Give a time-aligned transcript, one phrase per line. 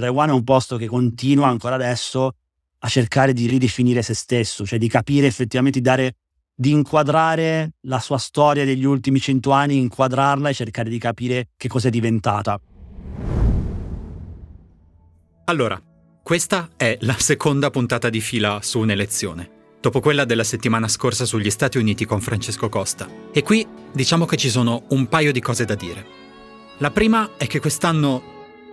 [0.00, 2.32] Taiwan è un posto che continua ancora adesso
[2.78, 6.16] a cercare di ridefinire se stesso, cioè di capire effettivamente, di dare
[6.54, 11.68] di inquadrare la sua storia degli ultimi cento anni, inquadrarla e cercare di capire che
[11.68, 12.60] cosa è diventata.
[15.44, 15.80] Allora,
[16.22, 19.50] questa è la seconda puntata di fila su un'elezione,
[19.80, 23.08] dopo quella della settimana scorsa sugli Stati Uniti con Francesco Costa.
[23.32, 26.04] E qui diciamo che ci sono un paio di cose da dire.
[26.78, 28.22] La prima è che quest'anno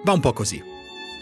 [0.04, 0.73] va un po' così.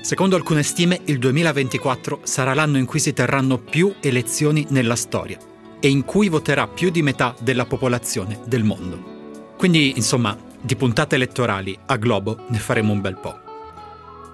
[0.01, 5.37] Secondo alcune stime, il 2024 sarà l'anno in cui si terranno più elezioni nella storia
[5.79, 9.53] e in cui voterà più di metà della popolazione del mondo.
[9.57, 13.39] Quindi, insomma, di puntate elettorali a globo ne faremo un bel po'.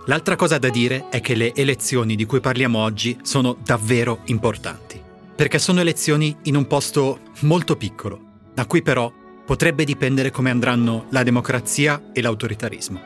[0.05, 5.01] L'altra cosa da dire è che le elezioni di cui parliamo oggi sono davvero importanti,
[5.35, 8.21] perché sono elezioni in un posto molto piccolo,
[8.53, 9.11] da cui però
[9.45, 13.01] potrebbe dipendere come andranno la democrazia e l'autoritarismo,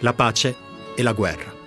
[0.00, 0.54] la pace
[0.94, 1.61] e la guerra.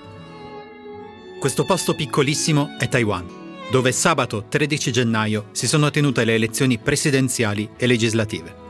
[1.40, 7.70] Questo posto piccolissimo è Taiwan dove sabato 13 gennaio si sono tenute le elezioni presidenziali
[7.78, 8.64] e legislative.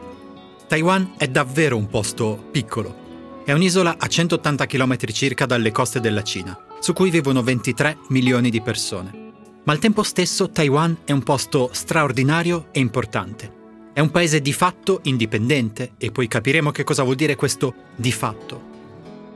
[0.68, 3.04] Taiwan è davvero un posto piccolo.
[3.44, 8.50] È un'isola a 180 km circa dalle coste della Cina, su cui vivono 23 milioni
[8.50, 9.24] di persone.
[9.64, 13.64] Ma al tempo stesso Taiwan è un posto straordinario e importante.
[13.94, 18.12] È un paese di fatto indipendente e poi capiremo che cosa vuol dire questo di
[18.12, 18.74] fatto.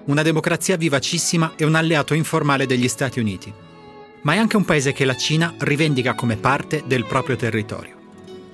[0.09, 3.53] Una democrazia vivacissima e un alleato informale degli Stati Uniti
[4.21, 7.97] ma è anche un paese che la Cina rivendica come parte del proprio territorio.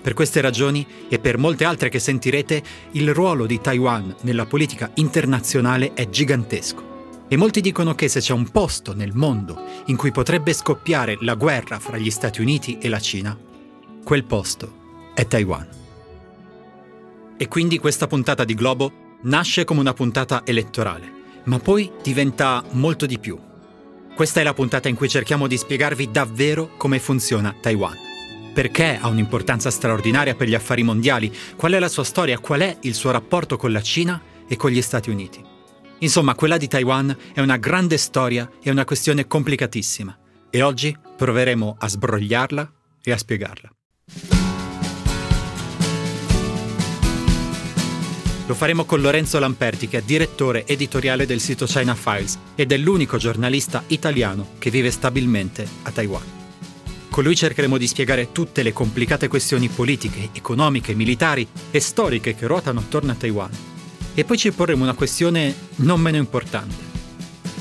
[0.01, 4.91] Per queste ragioni e per molte altre che sentirete, il ruolo di Taiwan nella politica
[4.95, 6.93] internazionale è gigantesco.
[7.27, 11.33] E molti dicono che se c'è un posto nel mondo in cui potrebbe scoppiare la
[11.33, 13.35] guerra fra gli Stati Uniti e la Cina,
[14.03, 14.83] quel posto
[15.15, 15.67] è Taiwan.
[17.37, 21.14] E quindi questa puntata di Globo nasce come una puntata elettorale,
[21.45, 23.39] ma poi diventa molto di più
[24.15, 27.97] questa è la puntata in cui cerchiamo di spiegarvi davvero come funziona Taiwan.
[28.53, 31.35] Perché ha un'importanza straordinaria per gli affari mondiali?
[31.57, 32.39] Qual è la sua storia?
[32.39, 35.43] Qual è il suo rapporto con la Cina e con gli Stati Uniti?
[35.99, 40.17] Insomma, quella di Taiwan è una grande storia e una questione complicatissima.
[40.49, 42.71] E oggi proveremo a sbrogliarla
[43.03, 43.69] e a spiegarla.
[48.47, 52.77] Lo faremo con Lorenzo Lamperti, che è direttore editoriale del sito China Files ed è
[52.77, 56.21] l'unico giornalista italiano che vive stabilmente a Taiwan.
[57.09, 62.45] Con lui cercheremo di spiegare tutte le complicate questioni politiche, economiche, militari e storiche che
[62.45, 63.49] ruotano attorno a Taiwan.
[64.13, 66.83] E poi ci porremo una questione non meno importante.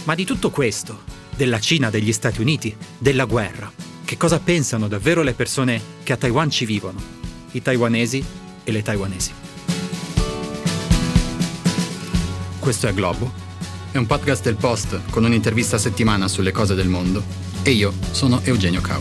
[0.05, 1.03] Ma di tutto questo,
[1.35, 3.73] della Cina, degli Stati Uniti, della guerra,
[4.05, 7.01] che cosa pensano davvero le persone che a Taiwan ci vivono,
[7.53, 8.23] i taiwanesi
[8.65, 9.44] e le taiwanesi?
[12.65, 13.31] Questo è Globo.
[13.93, 17.23] È un podcast del Post con un'intervista a settimana sulle cose del mondo.
[17.63, 18.99] E io sono Eugenio Cau.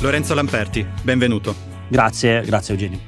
[0.00, 1.54] Lorenzo Lamperti, benvenuto.
[1.86, 2.98] Grazie, grazie Eugenio.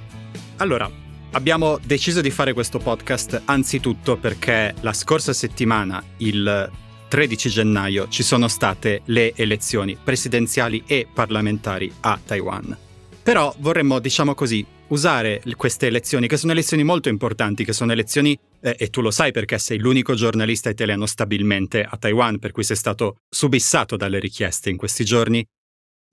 [0.59, 0.89] Allora,
[1.35, 6.71] Abbiamo deciso di fare questo podcast anzitutto perché la scorsa settimana, il
[7.09, 12.77] 13 gennaio, ci sono state le elezioni presidenziali e parlamentari a Taiwan.
[13.23, 18.39] Però vorremmo, diciamo così, usare queste elezioni, che sono elezioni molto importanti, che sono elezioni,
[18.61, 22.63] eh, e tu lo sai perché sei l'unico giornalista italiano stabilmente a Taiwan, per cui
[22.63, 25.43] sei stato subissato dalle richieste in questi giorni,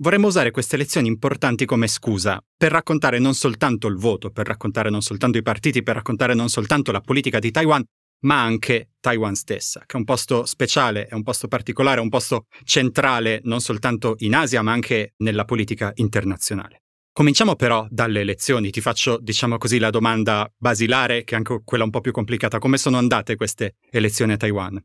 [0.02, 4.90] Vorremmo usare queste elezioni importanti come scusa per raccontare non soltanto il voto, per raccontare
[4.90, 7.84] non soltanto i partiti, per raccontare non soltanto la politica di Taiwan,
[8.22, 12.08] ma anche Taiwan stessa, che è un posto speciale, è un posto particolare, è un
[12.08, 16.84] posto centrale non soltanto in Asia, ma anche nella politica internazionale.
[17.12, 18.70] Cominciamo però dalle elezioni.
[18.70, 22.58] Ti faccio, diciamo così, la domanda basilare, che è anche quella un po' più complicata.
[22.58, 24.82] Come sono andate queste elezioni a Taiwan?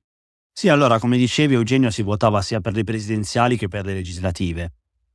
[0.52, 4.72] Sì, allora, come dicevi Eugenio, si votava sia per le presidenziali che per le legislative.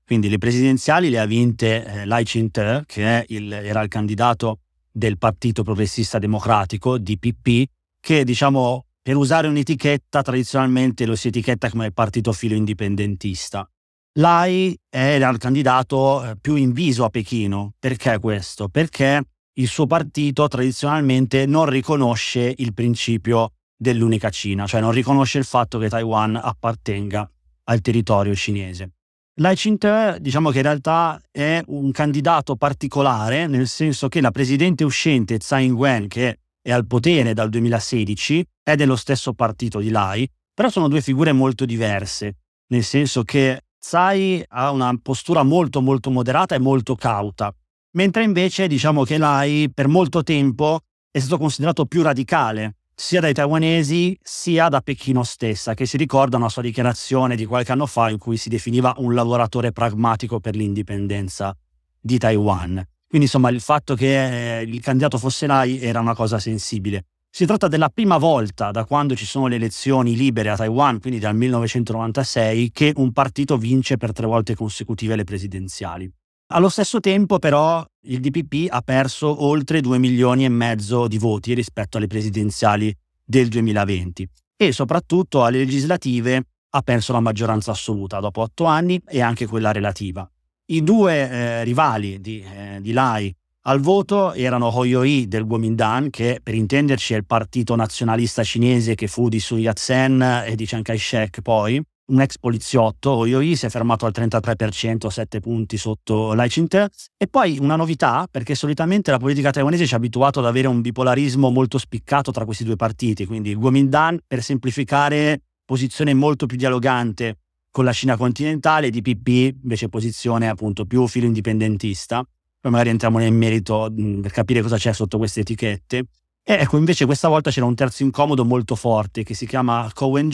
[0.09, 4.61] Quindi le presidenziali le ha vinte eh, Lai Ching-te, che il, era il candidato
[4.91, 7.69] del Partito Progressista Democratico, DPP,
[7.99, 13.69] che diciamo per usare un'etichetta tradizionalmente lo si etichetta come partito filo indipendentista.
[14.13, 17.73] Lai era il candidato eh, più inviso a Pechino.
[17.77, 18.67] Perché questo?
[18.67, 19.21] Perché
[19.59, 25.77] il suo partito tradizionalmente non riconosce il principio dell'unica Cina, cioè non riconosce il fatto
[25.77, 27.29] che Taiwan appartenga
[27.65, 28.93] al territorio cinese.
[29.39, 34.83] Lai Ching-te diciamo che in realtà è un candidato particolare, nel senso che la presidente
[34.83, 40.29] uscente Tsai Ing-wen, che è al potere dal 2016, è dello stesso partito di Lai,
[40.53, 42.39] Però sono due figure molto diverse,
[42.73, 47.55] nel senso che Tsai ha una postura molto molto moderata e molto cauta,
[47.91, 53.33] mentre invece diciamo che Lai per molto tempo è stato considerato più radicale, sia dai
[53.33, 58.09] taiwanesi sia da Pechino stessa, che si ricorda una sua dichiarazione di qualche anno fa
[58.09, 61.55] in cui si definiva un lavoratore pragmatico per l'indipendenza
[61.97, 62.73] di Taiwan.
[63.07, 67.05] Quindi insomma il fatto che eh, il candidato fosse Lai era una cosa sensibile.
[67.31, 71.19] Si tratta della prima volta da quando ci sono le elezioni libere a Taiwan, quindi
[71.19, 76.11] dal 1996, che un partito vince per tre volte consecutive le presidenziali.
[76.51, 81.53] Allo stesso tempo però il DPP ha perso oltre 2 milioni e mezzo di voti
[81.53, 82.91] rispetto alle presidenziali
[83.23, 89.21] del 2020 e soprattutto alle legislative ha perso la maggioranza assoluta dopo otto anni e
[89.21, 90.27] anche quella relativa.
[90.71, 93.31] I due eh, rivali di, eh, di Lai
[93.63, 99.05] al voto erano Hoyoi del Kuomintang, che per intenderci è il partito nazionalista cinese che
[99.05, 101.79] fu di Sun Yat-sen e di Chiang Kai-shek poi,
[102.09, 106.89] un ex poliziotto, Hoyoi, si è fermato al 33%, 7 punti sotto Lai Ching-te.
[107.17, 110.81] E poi una novità, perché solitamente la politica taiwanese ci ha abituato ad avere un
[110.81, 117.37] bipolarismo molto spiccato tra questi due partiti, quindi Kuomintang, per semplificare, posizione molto più dialogante
[117.71, 122.25] con la Cina continentale, DPP invece posizione appunto più filo indipendentista
[122.61, 125.97] poi magari entriamo nel merito mh, per capire cosa c'è sotto queste etichette.
[126.43, 130.29] E ecco, invece questa volta c'era un terzo incomodo molto forte che si chiama Cowen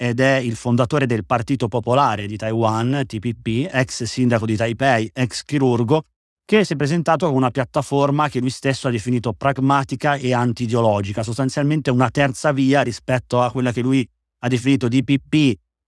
[0.00, 5.42] ed è il fondatore del Partito Popolare di Taiwan, TPP, ex sindaco di Taipei, ex
[5.42, 6.04] chirurgo,
[6.44, 11.24] che si è presentato con una piattaforma che lui stesso ha definito pragmatica e anti-ideologica,
[11.24, 14.08] sostanzialmente una terza via rispetto a quella che lui
[14.44, 15.34] ha definito DPP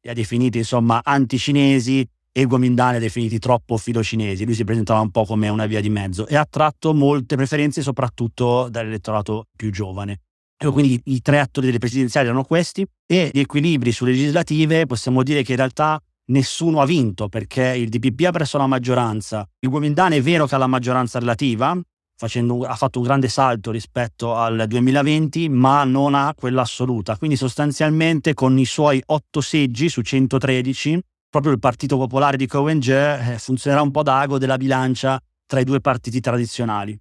[0.01, 5.25] e ha definito insomma anti-cinesi e Guomindani definiti troppo filocinesi, lui si presentava un po'
[5.25, 10.19] come una via di mezzo e ha attratto molte preferenze soprattutto dall'elettorato più giovane.
[10.63, 15.23] Ecco, quindi i tre attori delle presidenziali erano questi e gli equilibri sulle legislative possiamo
[15.23, 19.71] dire che in realtà nessuno ha vinto perché il DPP ha preso la maggioranza, il
[19.71, 21.81] Guomindani è vero che ha la maggioranza relativa,
[22.15, 27.17] facendo, ha fatto un grande salto rispetto al 2020, ma non ha quella assoluta.
[27.17, 33.33] Quindi sostanzialmente con i suoi otto seggi su 113 proprio il Partito Popolare di Cohen-Je
[33.33, 36.99] eh, funzionerà un po' da ago della bilancia tra i due partiti tradizionali.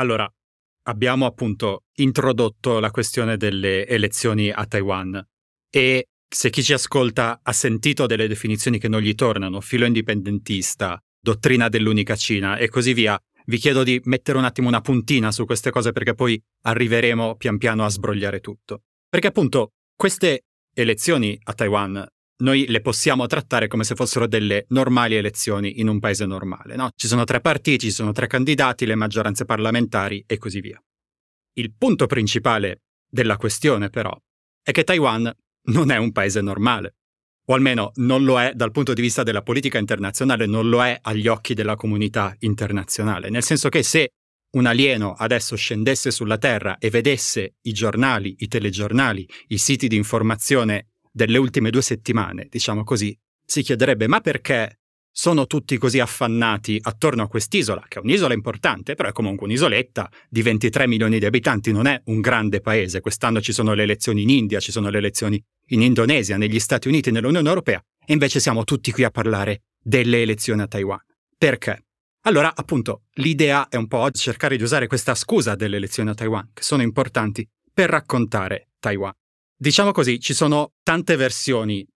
[0.00, 0.30] Allora,
[0.84, 5.22] abbiamo appunto introdotto la questione delle elezioni a Taiwan
[5.70, 11.00] e se chi ci ascolta ha sentito delle definizioni che non gli tornano, filo indipendentista,
[11.20, 15.44] dottrina dell'unica Cina e così via, vi chiedo di mettere un attimo una puntina su
[15.44, 18.82] queste cose perché poi arriveremo pian piano a sbrogliare tutto.
[19.08, 22.04] Perché appunto queste elezioni a Taiwan
[22.44, 26.76] noi le possiamo trattare come se fossero delle normali elezioni in un paese normale.
[26.76, 26.90] No?
[26.94, 30.80] Ci sono tre partiti, ci sono tre candidati, le maggioranze parlamentari e così via.
[31.54, 34.14] Il punto principale della questione, però,
[34.62, 35.32] è che Taiwan
[35.68, 36.96] non è un paese normale.
[37.46, 40.98] O almeno non lo è dal punto di vista della politica internazionale, non lo è
[41.00, 43.28] agli occhi della comunità internazionale.
[43.30, 44.12] Nel senso che se
[44.54, 49.96] un alieno adesso scendesse sulla Terra e vedesse i giornali, i telegiornali, i siti di
[49.96, 53.16] informazione delle ultime due settimane, diciamo così,
[53.46, 54.80] si chiederebbe ma perché
[55.16, 60.10] sono tutti così affannati attorno a quest'isola, che è un'isola importante, però è comunque un'isoletta
[60.28, 63.00] di 23 milioni di abitanti, non è un grande paese.
[63.00, 66.88] Quest'anno ci sono le elezioni in India, ci sono le elezioni in Indonesia, negli Stati
[66.88, 70.98] Uniti, nell'Unione Europea, e invece siamo tutti qui a parlare delle elezioni a Taiwan.
[71.38, 71.84] Perché?
[72.22, 76.50] Allora, appunto, l'idea è un po' cercare di usare questa scusa delle elezioni a Taiwan,
[76.52, 79.12] che sono importanti, per raccontare Taiwan.
[79.56, 81.86] Diciamo così, ci sono tante versioni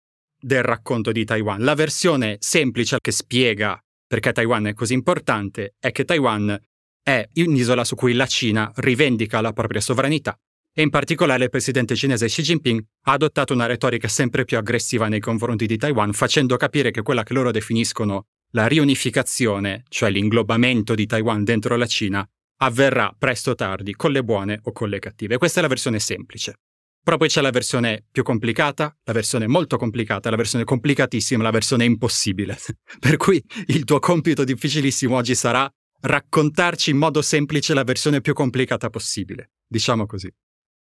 [0.41, 1.63] del racconto di Taiwan.
[1.63, 6.59] La versione semplice che spiega perché Taiwan è così importante è che Taiwan
[7.03, 10.39] è un'isola su cui la Cina rivendica la propria sovranità
[10.73, 15.09] e in particolare il presidente cinese Xi Jinping ha adottato una retorica sempre più aggressiva
[15.09, 20.95] nei confronti di Taiwan, facendo capire che quella che loro definiscono la riunificazione, cioè l'inglobamento
[20.95, 22.25] di Taiwan dentro la Cina,
[22.59, 25.37] avverrà presto o tardi, con le buone o con le cattive.
[25.37, 26.55] Questa è la versione semplice.
[27.03, 31.51] Però poi c'è la versione più complicata, la versione molto complicata, la versione complicatissima, la
[31.51, 32.59] versione impossibile.
[33.01, 38.35] per cui il tuo compito difficilissimo oggi sarà raccontarci in modo semplice la versione più
[38.35, 40.33] complicata possibile, diciamo così.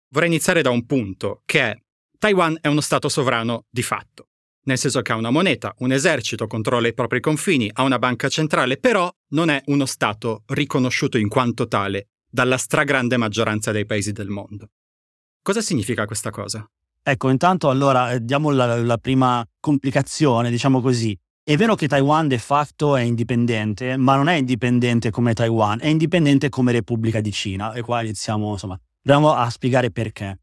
[0.09, 1.77] Vorrei iniziare da un punto, che è
[2.19, 4.29] Taiwan è uno stato sovrano di fatto,
[4.65, 8.29] nel senso che ha una moneta, un esercito, controlla i propri confini, ha una banca
[8.29, 14.13] centrale, però non è uno stato riconosciuto in quanto tale dalla stragrande maggioranza dei paesi
[14.13, 14.71] del mondo.
[15.47, 16.69] Cosa significa questa cosa?
[17.05, 21.17] Ecco, intanto allora eh, diamo la, la prima complicazione, diciamo così.
[21.41, 25.87] È vero che Taiwan de facto è indipendente, ma non è indipendente come Taiwan, è
[25.87, 27.75] indipendente come Repubblica di Cina.
[27.75, 30.41] E qua iniziamo, insomma, andiamo a spiegare perché.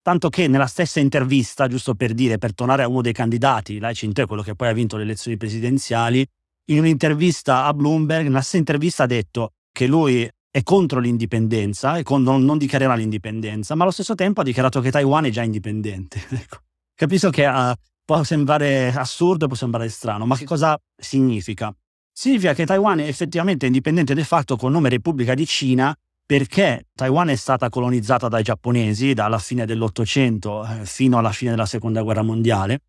[0.00, 3.92] Tanto che nella stessa intervista, giusto per dire, per tornare a uno dei candidati, Lai
[3.92, 6.24] Ching-te, quello che poi ha vinto le elezioni presidenziali,
[6.70, 12.04] in un'intervista a Bloomberg, nella stessa intervista ha detto che lui è contro l'indipendenza e
[12.04, 15.42] con, non, non, dichiarerà l'indipendenza, ma allo stesso tempo ha dichiarato che Taiwan è già
[15.42, 16.22] indipendente.
[16.30, 16.58] Ecco.
[16.94, 17.72] Capisco che uh,
[18.04, 21.74] può sembrare assurdo, può sembrare strano, ma che cosa significa?
[22.12, 25.92] Significa che Taiwan è effettivamente indipendente de facto col nome Repubblica di Cina
[26.24, 31.66] perché Taiwan è stata colonizzata dai giapponesi dalla fine dell'Ottocento eh, fino alla fine della
[31.66, 32.82] Seconda Guerra Mondiale.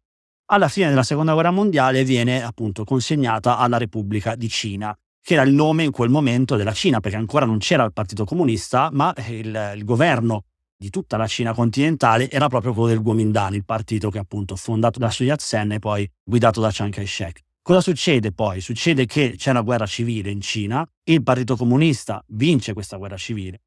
[0.51, 4.95] Alla fine della Seconda Guerra Mondiale viene appunto consegnata alla Repubblica di Cina,
[5.25, 8.25] che era il nome in quel momento della Cina, perché ancora non c'era il Partito
[8.25, 10.43] Comunista, ma il, il governo
[10.77, 14.99] di tutta la Cina continentale era proprio quello del Kuomintang, il partito che appunto fondato
[14.99, 17.39] da Sun Yat-sen e poi guidato da Chiang Kai-shek.
[17.59, 18.61] Cosa succede poi?
[18.61, 23.61] Succede che c'è una guerra civile in Cina, il Partito Comunista vince questa guerra civile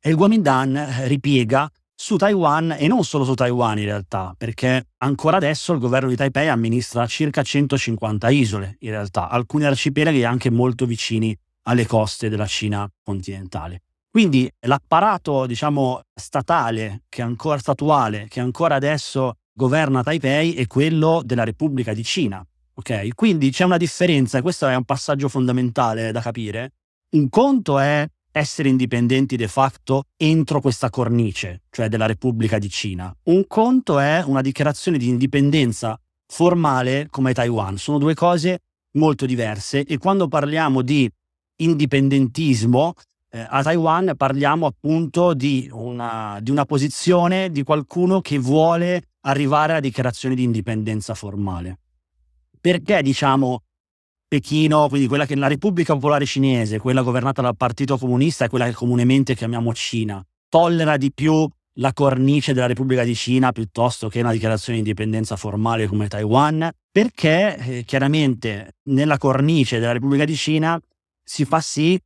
[0.00, 1.70] e il Kuomintang eh, ripiega
[2.00, 6.16] su Taiwan e non solo su Taiwan in realtà, perché ancora adesso il governo di
[6.16, 12.46] Taipei amministra circa 150 isole in realtà, alcuni arcipelaghi anche molto vicini alle coste della
[12.46, 13.82] Cina continentale.
[14.10, 21.20] Quindi l'apparato, diciamo, statale che è ancora statuale, che ancora adesso governa Taipei è quello
[21.22, 22.42] della Repubblica di Cina,
[22.72, 23.08] Ok?
[23.14, 26.72] Quindi c'è una differenza, questo è un passaggio fondamentale da capire.
[27.10, 33.14] Un conto è essere indipendenti de facto entro questa cornice, cioè della Repubblica di Cina.
[33.24, 37.76] Un conto è una dichiarazione di indipendenza formale come Taiwan.
[37.76, 38.60] Sono due cose
[38.92, 41.10] molto diverse e quando parliamo di
[41.56, 42.94] indipendentismo
[43.30, 49.72] eh, a Taiwan parliamo appunto di una, di una posizione di qualcuno che vuole arrivare
[49.72, 51.78] alla dichiarazione di indipendenza formale
[52.60, 53.62] perché diciamo
[54.30, 58.48] Pechino, quindi quella che è la Repubblica Popolare Cinese, quella governata dal Partito Comunista, è
[58.48, 64.08] quella che comunemente chiamiamo Cina, tollera di più la cornice della Repubblica di Cina piuttosto
[64.08, 70.24] che una dichiarazione di indipendenza formale come Taiwan, perché eh, chiaramente nella cornice della Repubblica
[70.24, 70.80] di Cina
[71.24, 72.00] si fa sì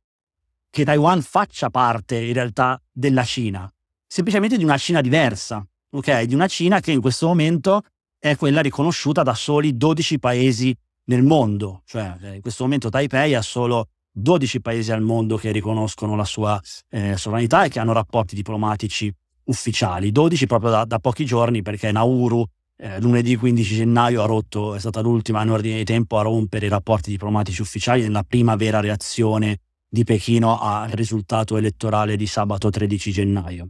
[0.71, 3.71] che Taiwan faccia parte in realtà della Cina,
[4.07, 6.23] semplicemente di una Cina diversa, ok?
[6.23, 7.83] Di una Cina che in questo momento
[8.17, 13.35] è quella riconosciuta da soli 12 paesi nel mondo, cioè eh, in questo momento Taipei
[13.35, 16.59] ha solo 12 paesi al mondo che riconoscono la sua
[16.89, 19.13] eh, sovranità e che hanno rapporti diplomatici
[19.45, 22.45] ufficiali, 12 proprio da, da pochi giorni perché Nauru
[22.77, 26.65] eh, lunedì 15 gennaio ha rotto, è stata l'ultima in ordine di tempo a rompere
[26.65, 32.69] i rapporti diplomatici ufficiali nella prima vera reazione di Pechino al risultato elettorale di sabato
[32.69, 33.69] 13 gennaio.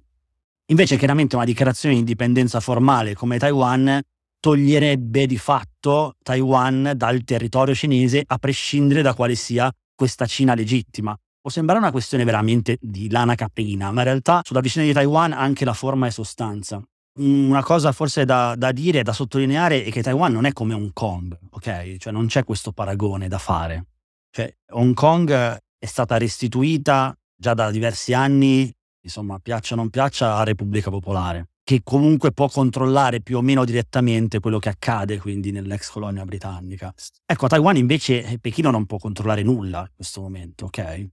[0.67, 4.01] Invece chiaramente una dichiarazione di indipendenza formale come Taiwan
[4.45, 11.17] toglierebbe di fatto Taiwan dal territorio cinese a prescindere da quale sia questa Cina legittima.
[11.41, 15.31] Può sembrare una questione veramente di lana caprina, ma in realtà sulla vicenda di Taiwan
[15.33, 16.79] anche la forma è sostanza.
[17.21, 20.93] Una cosa forse da, da dire, da sottolineare, è che Taiwan non è come Hong
[20.93, 21.97] Kong, ok?
[21.97, 23.87] Cioè non c'è questo paragone da fare.
[24.29, 28.71] Cioè, Hong Kong è stata restituita già da diversi anni,
[29.01, 33.65] insomma, piaccia o non piaccia, alla Repubblica Popolare che comunque può controllare più o meno
[33.65, 36.93] direttamente quello che accade quindi nell'ex colonia britannica.
[37.25, 41.07] Ecco, a Taiwan invece eh, Pechino non può controllare nulla in questo momento, ok?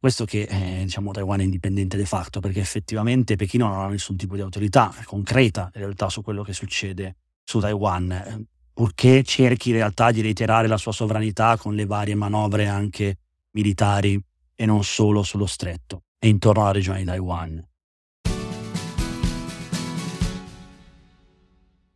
[0.00, 4.16] Questo che eh, diciamo Taiwan è indipendente de facto, perché effettivamente Pechino non ha nessun
[4.16, 8.44] tipo di autorità concreta in realtà su quello che succede su Taiwan,
[8.74, 13.18] purché cerchi in realtà di reiterare la sua sovranità con le varie manovre anche
[13.52, 14.20] militari
[14.56, 17.64] e non solo sullo stretto e intorno alla regione di Taiwan.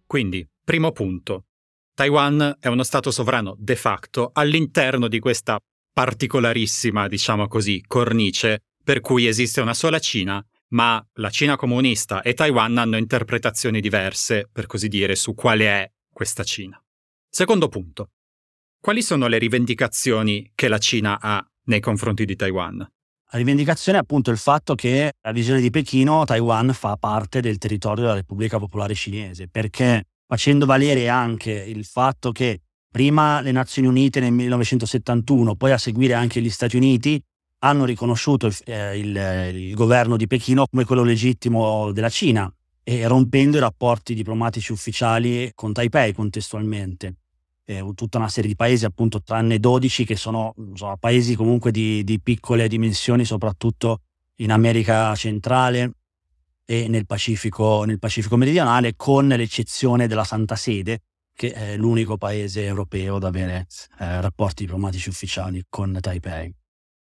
[0.07, 1.47] Quindi, primo punto,
[1.95, 5.59] Taiwan è uno Stato sovrano de facto all'interno di questa
[5.93, 12.35] particolarissima, diciamo così, cornice per cui esiste una sola Cina, ma la Cina comunista e
[12.35, 16.81] Taiwan hanno interpretazioni diverse, per così dire, su quale è questa Cina.
[17.29, 18.11] Secondo punto,
[18.81, 22.87] quali sono le rivendicazioni che la Cina ha nei confronti di Taiwan?
[23.31, 27.59] La rivendicazione è appunto il fatto che la visione di Pechino, Taiwan fa parte del
[27.59, 33.89] territorio della Repubblica Popolare Cinese, perché facendo valere anche il fatto che prima le Nazioni
[33.89, 37.21] Unite nel 1971, poi a seguire anche gli Stati Uniti,
[37.65, 42.51] hanno riconosciuto il, eh, il, il governo di Pechino come quello legittimo della Cina
[42.85, 47.17] e rompendo i rapporti diplomatici ufficiali con Taipei contestualmente
[47.67, 52.05] eh, tutta una serie di paesi, appunto tranne 12 che sono insomma, paesi comunque di,
[52.05, 54.01] di, piccole dimensioni, soprattutto
[54.37, 55.93] in America centrale
[56.65, 61.03] e nel Pacifico, nel Pacifico meridionale, con l'eccezione della Santa Sede,
[61.35, 63.67] che è l'unico paese europeo ad avere
[63.99, 66.55] eh, rapporti diplomatici ufficiali con Taipei.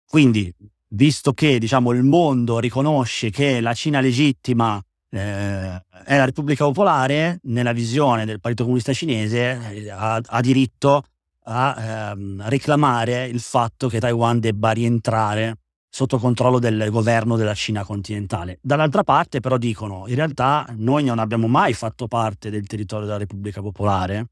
[0.07, 0.53] Quindi,
[0.89, 7.41] visto che diciamo, il mondo riconosce che la Cina legittima eh, è la Repubblica Popolare,
[7.45, 11.05] nella visione del Partito Comunista Cinese, ha, ha diritto
[11.45, 15.57] a ehm, reclamare il fatto che Taiwan debba rientrare
[15.89, 18.59] sotto controllo del governo della Cina continentale.
[18.63, 23.19] Dall'altra parte però dicono, in realtà noi non abbiamo mai fatto parte del territorio della
[23.19, 24.29] Repubblica Popolare,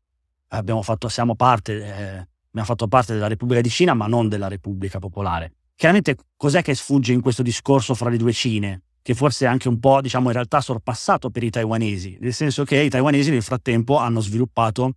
[0.82, 5.00] fatto, siamo parte, eh, abbiamo fatto parte della Repubblica di Cina ma non della Repubblica
[5.00, 5.52] Popolare.
[5.74, 8.82] Chiaramente cos'è che sfugge in questo discorso fra le due Cine?
[9.00, 12.64] Che forse è anche un po', diciamo, in realtà sorpassato per i taiwanesi, nel senso
[12.64, 14.92] che i taiwanesi nel frattempo hanno sviluppato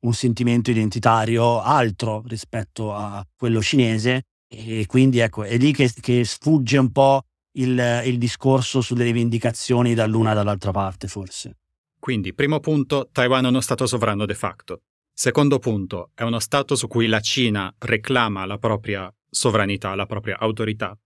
[0.00, 6.24] un sentimento identitario altro rispetto a quello cinese e quindi ecco, è lì che, che
[6.24, 7.22] sfugge un po'
[7.52, 11.56] il, il discorso sulle rivendicazioni dall'una e dall'altra parte forse.
[11.98, 14.82] Quindi, primo punto, Taiwan è uno Stato sovrano de facto.
[15.12, 20.38] Secondo punto, è uno Stato su cui la Cina reclama la propria sovranità, la propria
[20.38, 20.96] autorità.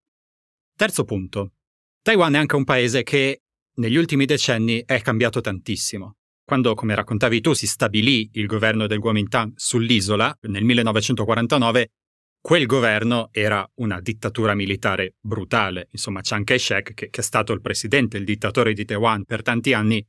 [0.76, 1.52] Terzo punto,
[2.02, 3.42] Taiwan è anche un paese che
[3.74, 6.16] negli ultimi decenni è cambiato tantissimo.
[6.44, 11.92] Quando, come raccontavi tu, si stabilì il governo del Kuomintang sull'isola nel 1949,
[12.40, 15.88] quel governo era una dittatura militare brutale.
[15.92, 19.74] Insomma, Chiang Kai-shek, che, che è stato il presidente, il dittatore di Taiwan per tanti
[19.74, 20.04] anni,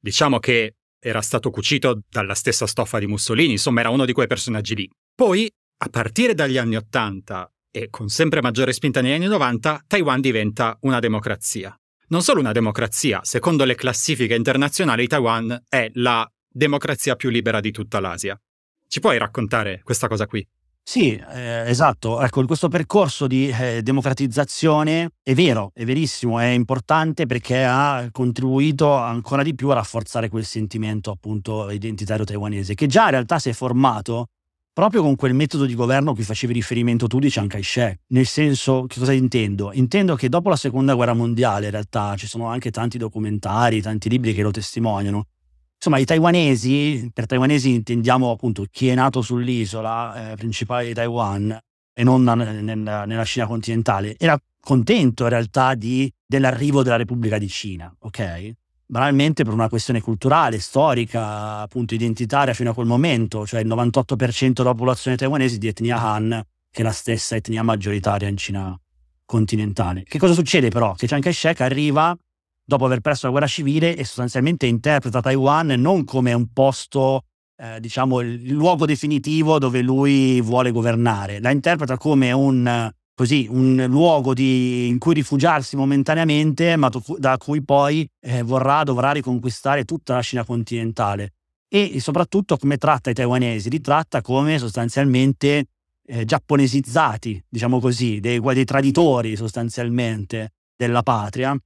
[0.00, 4.26] diciamo che era stato cucito dalla stessa stoffa di Mussolini, insomma era uno di quei
[4.26, 4.90] personaggi lì.
[5.14, 10.20] Poi, a partire dagli anni Ottanta e con sempre maggiore spinta negli anni 90, Taiwan
[10.20, 11.76] diventa una democrazia.
[12.06, 17.72] Non solo una democrazia, secondo le classifiche internazionali Taiwan è la democrazia più libera di
[17.72, 18.40] tutta l'Asia.
[18.86, 20.46] Ci puoi raccontare questa cosa qui?
[20.84, 22.20] Sì, eh, esatto.
[22.20, 28.94] Ecco, questo percorso di eh, democratizzazione è vero, è verissimo, è importante perché ha contribuito
[28.94, 33.48] ancora di più a rafforzare quel sentimento appunto identitario taiwanese, che già in realtà si
[33.48, 34.26] è formato
[34.74, 38.00] proprio con quel metodo di governo a cui facevi riferimento tu di Chiang Kai-shek.
[38.08, 39.72] Nel senso, che cosa intendo?
[39.72, 44.08] Intendo che dopo la seconda guerra mondiale, in realtà, ci sono anche tanti documentari, tanti
[44.08, 45.28] libri che lo testimoniano.
[45.76, 51.56] Insomma, i taiwanesi, per taiwanesi intendiamo appunto chi è nato sull'isola eh, principale di Taiwan
[51.94, 57.48] e non nella, nella Cina continentale, era contento in realtà di, dell'arrivo della Repubblica di
[57.48, 58.52] Cina, ok?
[58.94, 64.52] Banalmente per una questione culturale, storica, appunto identitaria fino a quel momento, cioè il 98%
[64.52, 68.80] della popolazione taiwanese di etnia Han, che è la stessa etnia maggioritaria in Cina
[69.24, 70.04] continentale.
[70.04, 70.94] Che cosa succede però?
[70.94, 72.16] Che Chiang Kai-shek arriva
[72.64, 77.24] dopo aver perso la guerra civile e sostanzialmente interpreta Taiwan non come un posto,
[77.56, 83.84] eh, diciamo, il luogo definitivo dove lui vuole governare, la interpreta come un così un
[83.88, 90.14] luogo di, in cui rifugiarsi momentaneamente, ma da cui poi eh, vorrà, dovrà riconquistare tutta
[90.14, 91.32] la Cina continentale.
[91.68, 95.66] E soprattutto come tratta i taiwanesi, li tratta come sostanzialmente
[96.06, 101.56] eh, giapponesizzati, diciamo così, dei, dei, traditori sostanzialmente della patria.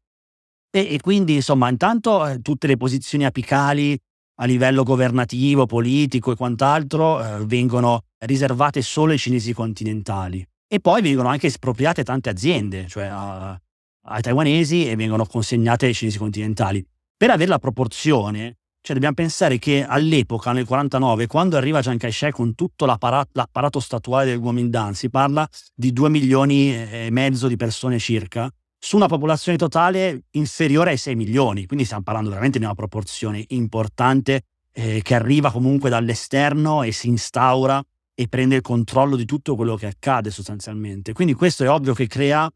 [0.71, 3.99] E, e quindi, insomma, intanto eh, tutte le posizioni apicali
[4.41, 10.47] a livello governativo, politico e quant'altro eh, vengono riservate solo ai cinesi continentali.
[10.71, 13.59] E poi vengono anche espropriate tante aziende, cioè a,
[14.03, 16.87] ai taiwanesi e vengono consegnate ai cinesi continentali.
[17.17, 22.35] Per avere la proporzione, cioè dobbiamo pensare che all'epoca, nel 49, quando arriva Chiang Kai-shek
[22.35, 27.57] con tutto l'apparato, l'apparato statuale del Kuomintang, si parla di 2 milioni e mezzo di
[27.57, 31.67] persone circa, su una popolazione totale inferiore ai 6 milioni.
[31.67, 37.09] Quindi stiamo parlando veramente di una proporzione importante eh, che arriva comunque dall'esterno e si
[37.09, 37.83] instaura
[38.21, 41.13] e prende il controllo di tutto quello che accade sostanzialmente.
[41.13, 42.51] Quindi questo è ovvio che crea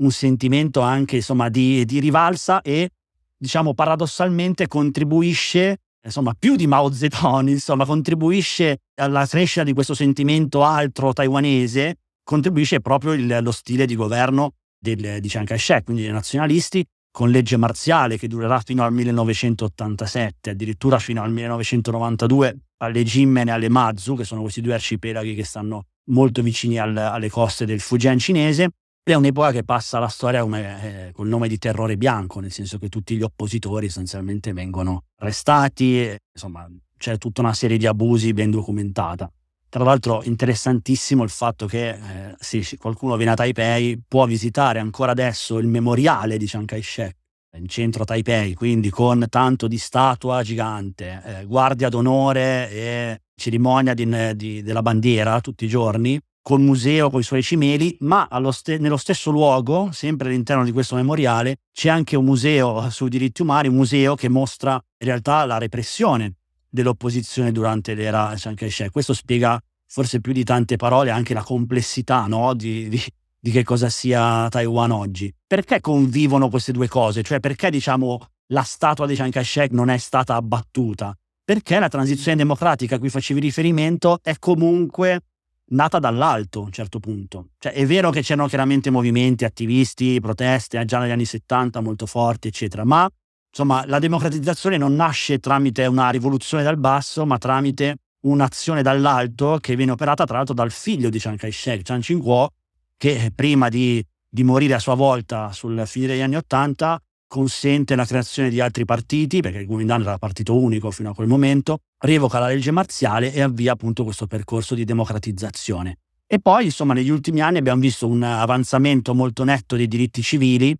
[0.00, 2.90] un sentimento anche insomma, di, di rivalsa e
[3.34, 10.62] diciamo paradossalmente contribuisce insomma più di Mao Zedong insomma contribuisce alla crescita di questo sentimento
[10.62, 16.12] altro taiwanese contribuisce proprio il, lo stile di governo del, di Chiang Kai-shek quindi dei
[16.12, 16.84] nazionalisti
[17.18, 23.50] con legge marziale che durerà fino al 1987 addirittura fino al 1992 alle Jimen e
[23.50, 27.80] alle Mazu, che sono questi due arcipelaghi che stanno molto vicini al, alle coste del
[27.80, 28.68] Fujian cinese.
[29.02, 32.78] È un'epoca che passa alla storia come, eh, col nome di terrore bianco, nel senso
[32.78, 38.32] che tutti gli oppositori essenzialmente vengono arrestati, e, insomma c'è tutta una serie di abusi
[38.32, 39.28] ben documentata.
[39.70, 45.12] Tra l'altro interessantissimo il fatto che eh, se qualcuno viene a Taipei può visitare ancora
[45.12, 47.14] adesso il memoriale di Chiang Kai-shek,
[47.58, 53.92] in centro a Taipei, quindi con tanto di statua gigante, eh, guardia d'onore e cerimonia
[53.92, 58.78] di, di, della bandiera tutti i giorni, col museo con i suoi cimeli, ma ste-
[58.78, 63.68] nello stesso luogo, sempre all'interno di questo memoriale, c'è anche un museo sui diritti umani,
[63.68, 66.37] un museo che mostra in realtà la repressione
[66.68, 68.90] dell'opposizione durante l'era Chiang Kai-shek.
[68.90, 72.54] Questo spiega forse più di tante parole anche la complessità no?
[72.54, 73.02] di, di,
[73.38, 75.32] di che cosa sia Taiwan oggi.
[75.46, 77.22] Perché convivono queste due cose?
[77.22, 82.36] Cioè perché diciamo la statua di Chiang Kai-shek non è stata abbattuta, perché la transizione
[82.36, 85.22] democratica a cui facevi riferimento è comunque
[85.70, 87.50] nata dall'alto a un certo punto.
[87.58, 92.48] Cioè, è vero che c'erano chiaramente movimenti, attivisti, proteste già negli anni 70 molto forti,
[92.48, 93.08] eccetera, ma
[93.50, 99.76] insomma la democratizzazione non nasce tramite una rivoluzione dal basso, ma tramite un'azione dall'alto che
[99.76, 102.48] viene operata tra l'altro dal figlio di Chiang Kai-shek, Chiang Ching-kuo,
[102.96, 108.06] che prima di, di morire a sua volta sul finire degli anni Ottanta consente la
[108.06, 112.38] creazione di altri partiti, perché il Kuomintang era partito unico fino a quel momento, revoca
[112.38, 115.98] la legge marziale e avvia appunto questo percorso di democratizzazione.
[116.26, 120.76] E poi, insomma, negli ultimi anni abbiamo visto un avanzamento molto netto dei diritti civili,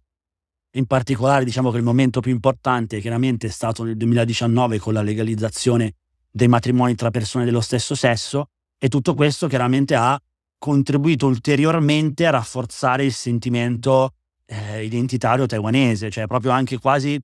[0.72, 5.02] in particolare diciamo che il momento più importante chiaramente è stato nel 2019 con la
[5.02, 5.94] legalizzazione
[6.30, 10.20] dei matrimoni tra persone dello stesso sesso e tutto questo chiaramente ha
[10.58, 14.12] contribuito ulteriormente a rafforzare il sentimento
[14.44, 17.18] eh, identitario taiwanese, cioè proprio anche quasi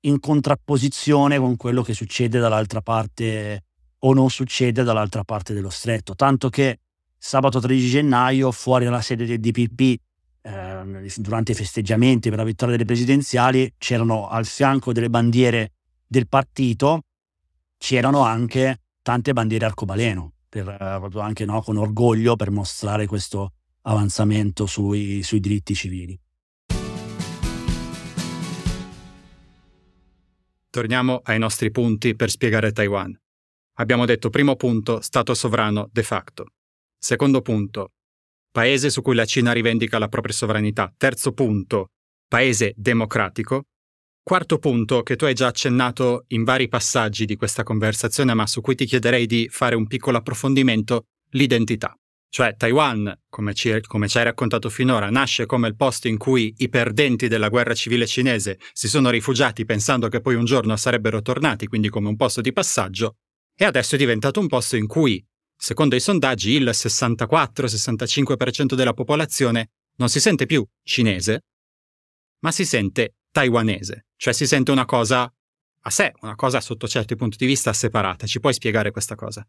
[0.00, 3.64] in contrapposizione con quello che succede dall'altra parte
[4.00, 6.14] o non succede dall'altra parte dello stretto.
[6.14, 6.80] Tanto che
[7.18, 10.00] sabato 13 gennaio, fuori dalla sede del DPP,
[10.46, 15.72] eh, durante i festeggiamenti per la vittoria delle presidenziali, c'erano al fianco delle bandiere
[16.06, 17.02] del partito,
[17.76, 24.66] c'erano anche tante bandiere arcobaleno, per, eh, anche no, con orgoglio per mostrare questo avanzamento
[24.66, 26.18] sui, sui diritti civili.
[30.70, 33.18] Torniamo ai nostri punti per spiegare Taiwan.
[33.78, 36.52] Abbiamo detto primo punto, Stato sovrano de facto.
[36.98, 37.92] Secondo punto,
[38.56, 40.90] paese su cui la Cina rivendica la propria sovranità.
[40.96, 41.90] Terzo punto,
[42.26, 43.64] paese democratico.
[44.22, 48.62] Quarto punto, che tu hai già accennato in vari passaggi di questa conversazione, ma su
[48.62, 51.94] cui ti chiederei di fare un piccolo approfondimento, l'identità.
[52.30, 56.54] Cioè Taiwan, come ci, come ci hai raccontato finora, nasce come il posto in cui
[56.56, 61.20] i perdenti della guerra civile cinese si sono rifugiati pensando che poi un giorno sarebbero
[61.20, 63.16] tornati, quindi come un posto di passaggio,
[63.54, 65.22] e adesso è diventato un posto in cui,
[65.56, 71.44] secondo i sondaggi, il 64-65% della popolazione non si sente più cinese,
[72.40, 75.30] ma si sente taiwanese, cioè si sente una cosa
[75.86, 78.26] a sé, una cosa sotto certi punti di vista separata.
[78.26, 79.46] Ci puoi spiegare questa cosa?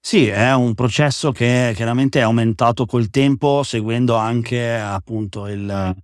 [0.00, 5.96] Sì, è un processo che chiaramente è aumentato col tempo, seguendo anche appunto il,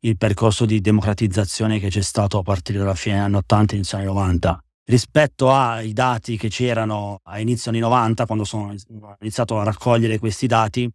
[0.00, 3.76] il percorso di democratizzazione che c'è stato a partire dalla fine degli anni 80 e
[3.76, 4.64] inizio anni 90.
[4.88, 8.74] Rispetto ai dati che c'erano a inizio anni 90, quando sono
[9.20, 10.88] iniziato a raccogliere questi dati,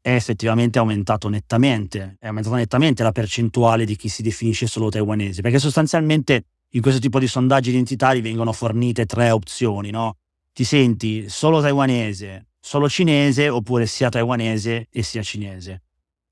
[0.00, 5.42] è effettivamente aumentato nettamente, è aumentata nettamente la percentuale di chi si definisce solo taiwanese,
[5.42, 10.16] perché sostanzialmente in questo tipo di sondaggi identitari vengono fornite tre opzioni, no?
[10.52, 15.82] ti senti solo taiwanese, solo cinese oppure sia taiwanese e sia cinese.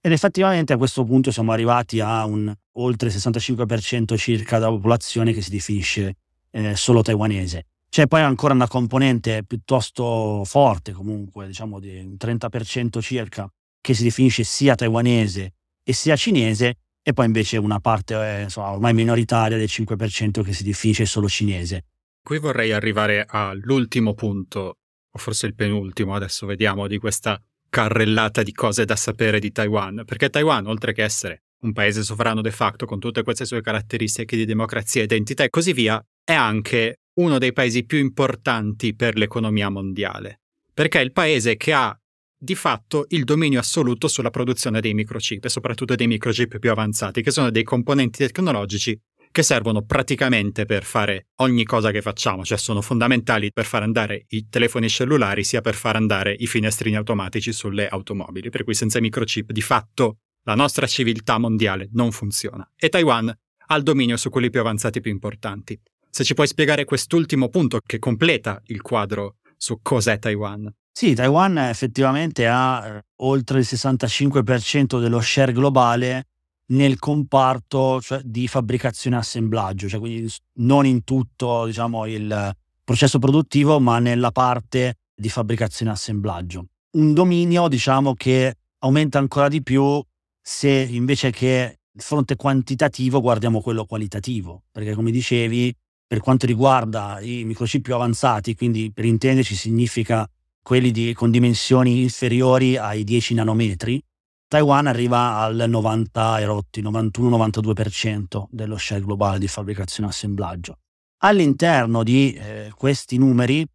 [0.00, 5.42] Ed effettivamente a questo punto siamo arrivati a un oltre 65% circa della popolazione che
[5.42, 6.16] si definisce
[6.54, 7.66] eh, solo taiwanese.
[7.88, 13.48] C'è poi ancora una componente piuttosto forte, comunque, diciamo di un 30% circa,
[13.80, 18.70] che si definisce sia taiwanese e sia cinese, e poi invece una parte eh, insomma,
[18.70, 21.84] ormai minoritaria del 5% che si definisce solo cinese.
[22.22, 24.78] Qui vorrei arrivare all'ultimo punto,
[25.10, 30.02] o forse il penultimo, adesso vediamo, di questa carrellata di cose da sapere di Taiwan,
[30.06, 34.36] perché Taiwan, oltre che essere un paese sovrano de facto con tutte queste sue caratteristiche
[34.36, 39.68] di democrazia, identità e così via, è anche uno dei paesi più importanti per l'economia
[39.68, 40.40] mondiale,
[40.72, 41.96] perché è il paese che ha
[42.36, 47.22] di fatto il dominio assoluto sulla produzione dei microchip e soprattutto dei microchip più avanzati,
[47.22, 48.98] che sono dei componenti tecnologici
[49.30, 54.26] che servono praticamente per fare ogni cosa che facciamo, cioè sono fondamentali per far andare
[54.28, 59.00] i telefoni cellulari sia per far andare i finestrini automatici sulle automobili, per cui senza
[59.00, 62.70] microchip di fatto la nostra civiltà mondiale non funziona.
[62.76, 63.34] E Taiwan
[63.66, 65.80] ha il dominio su quelli più avanzati e più importanti.
[66.14, 70.72] Se ci puoi spiegare quest'ultimo punto che completa il quadro su cos'è Taiwan.
[70.92, 76.28] Sì, Taiwan effettivamente ha eh, oltre il 65% dello share globale
[76.66, 83.18] nel comparto cioè, di fabbricazione e assemblaggio, cioè quindi non in tutto diciamo, il processo
[83.18, 86.66] produttivo, ma nella parte di fabbricazione e assemblaggio.
[86.92, 90.00] Un dominio diciamo, che aumenta ancora di più
[90.40, 95.74] se invece che il fronte quantitativo guardiamo quello qualitativo, perché come dicevi,
[96.06, 100.28] per quanto riguarda i microchip più avanzati, quindi per intenderci significa
[100.62, 104.02] quelli di, con dimensioni inferiori ai 10 nanometri,
[104.46, 110.78] Taiwan arriva al 90 erotti, 91-92% dello share globale di fabbricazione e assemblaggio.
[111.22, 113.66] All'interno di eh, questi numeri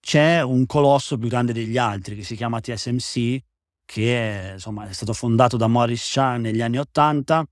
[0.00, 3.38] c'è un colosso più grande degli altri che si chiama TSMC,
[3.84, 7.44] che è, insomma, è stato fondato da Morris Chan negli anni 80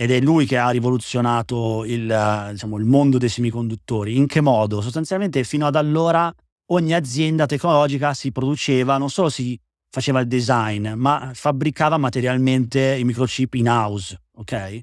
[0.00, 4.16] ed è lui che ha rivoluzionato il, diciamo, il mondo dei semiconduttori.
[4.16, 4.80] In che modo?
[4.80, 6.34] Sostanzialmente fino ad allora
[6.68, 9.60] ogni azienda tecnologica si produceva, non solo si
[9.90, 14.80] faceva il design, ma fabbricava materialmente i microchip in house, ok?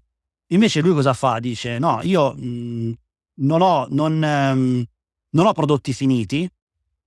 [0.49, 1.39] Invece lui cosa fa?
[1.39, 2.91] Dice no, io mh, mm,
[3.37, 4.85] non, ho, non, um,
[5.31, 6.47] non ho prodotti finiti,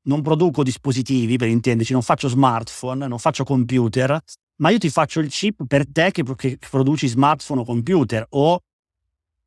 [0.06, 4.20] non produco dispositivi, per intenderci, non faccio smartphone, non faccio computer,
[4.60, 8.60] ma io ti faccio il chip per te che, che produci smartphone o computer o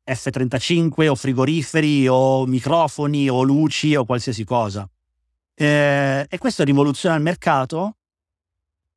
[0.06, 4.88] F35 o frigoriferi o microfoni o luci o qualsiasi cosa.
[5.54, 7.96] Eh, e questo rivoluziona il mercato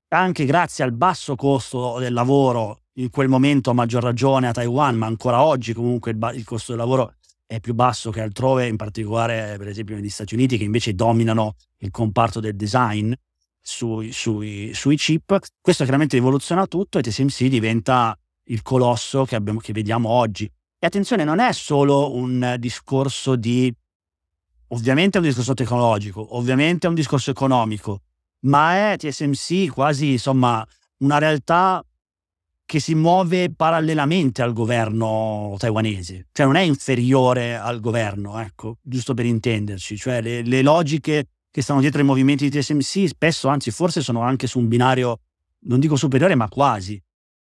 [0.10, 4.96] anche grazie al basso costo del lavoro, in quel momento a maggior ragione a Taiwan,
[4.96, 7.14] ma ancora oggi comunque il, ba- il costo del lavoro
[7.46, 11.56] è più basso che altrove, in particolare per esempio negli Stati Uniti che invece dominano
[11.80, 13.14] il comparto del design
[13.68, 15.38] sui, sui, sui chip.
[15.60, 20.50] Questo chiaramente rivoluziona tutto e TSMC diventa il colosso che, abbiamo, che vediamo oggi.
[20.80, 23.74] E attenzione, non è solo un discorso di
[24.70, 28.02] ovviamente è un discorso tecnologico, ovviamente è un discorso economico,
[28.42, 30.66] ma è TSMC quasi insomma
[31.00, 31.84] una realtà
[32.66, 39.14] che si muove parallelamente al governo taiwanese, cioè non è inferiore al governo, ecco, giusto
[39.14, 41.28] per intenderci, cioè le, le logiche
[41.58, 45.22] che stanno dietro ai movimenti di TSMC spesso, anzi forse sono anche su un binario,
[45.62, 47.02] non dico superiore, ma quasi.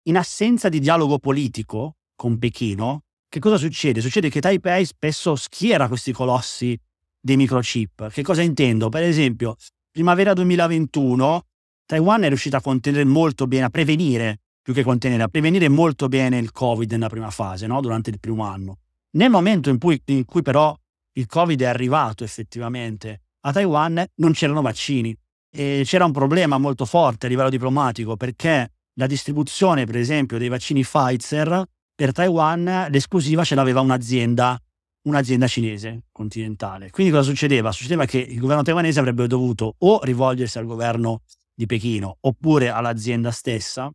[0.04, 4.00] In assenza di dialogo politico con Pechino, che cosa succede?
[4.00, 6.74] Succede che Taipei spesso schiera questi colossi
[7.20, 8.08] dei microchip.
[8.08, 8.88] Che cosa intendo?
[8.88, 9.56] Per esempio,
[9.90, 11.44] primavera 2021,
[11.84, 16.08] Taiwan è riuscita a contenere molto bene, a prevenire, più che contenere, a prevenire molto
[16.08, 17.82] bene il Covid nella prima fase, no?
[17.82, 18.78] durante il primo anno.
[19.18, 20.74] Nel momento in cui, in cui però
[21.12, 25.16] il Covid è arrivato effettivamente a Taiwan, non c'erano vaccini.
[25.50, 30.48] E c'era un problema molto forte a livello diplomatico perché la distribuzione, per esempio, dei
[30.48, 34.60] vaccini Pfizer per Taiwan, l'esclusiva ce l'aveva un'azienda
[35.08, 36.90] un'azienda cinese continentale.
[36.90, 37.72] Quindi cosa succedeva?
[37.72, 41.22] Succedeva che il governo taiwanese avrebbe dovuto o rivolgersi al governo
[41.54, 43.90] di Pechino oppure all'azienda stessa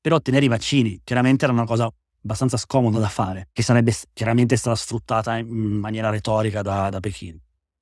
[0.00, 1.00] per ottenere i vaccini.
[1.02, 1.90] Chiaramente era una cosa
[2.22, 7.38] abbastanza scomoda da fare, che sarebbe chiaramente stata sfruttata in maniera retorica da, da Pechino.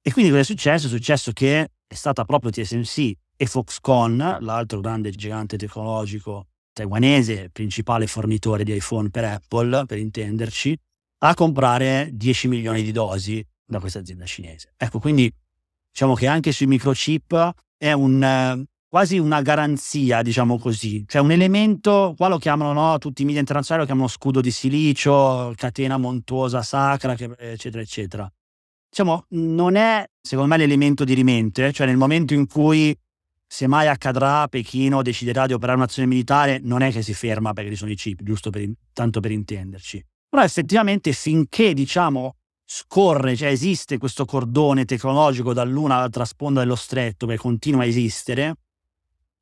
[0.07, 0.87] E quindi cosa è successo?
[0.87, 8.07] È successo che è stata proprio TSMC e Foxconn, l'altro grande gigante tecnologico taiwanese, principale
[8.07, 10.77] fornitore di iPhone per Apple, per intenderci,
[11.21, 14.75] a comprare 10 milioni di dosi da questa azienda cinese.
[14.77, 15.33] Ecco, quindi
[15.91, 22.13] diciamo che anche sui microchip è un, quasi una garanzia, diciamo così, cioè un elemento,
[22.15, 26.61] qua lo chiamano, no, tutti i media internazionali lo chiamano scudo di silicio, catena montuosa
[26.61, 28.31] sacra, eccetera, eccetera.
[28.95, 32.97] Diciamo, non è, secondo me, l'elemento di rimente, cioè nel momento in cui
[33.45, 37.71] se mai accadrà, Pechino deciderà di operare un'azione militare, non è che si ferma perché
[37.71, 40.07] ci sono i chip, giusto per, tanto per intenderci.
[40.29, 47.27] Però effettivamente finché, diciamo, scorre, cioè esiste questo cordone tecnologico dall'una all'altra sponda dello stretto,
[47.27, 48.55] che continua a esistere,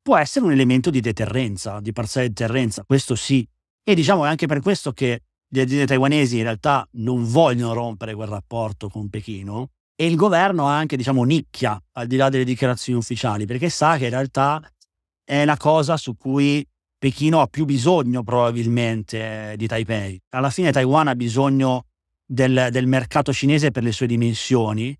[0.01, 3.47] può essere un elemento di deterrenza, di parziale deterrenza, questo sì.
[3.83, 5.21] E diciamo è anche per questo che
[5.55, 10.67] le aziende taiwanesi in realtà non vogliono rompere quel rapporto con Pechino e il governo
[10.67, 14.61] ha anche, diciamo, nicchia al di là delle dichiarazioni ufficiali, perché sa che in realtà
[15.23, 16.65] è la cosa su cui
[16.97, 20.19] Pechino ha più bisogno probabilmente eh, di Taipei.
[20.29, 21.85] Alla fine Taiwan ha bisogno
[22.25, 24.97] del, del mercato cinese per le sue dimensioni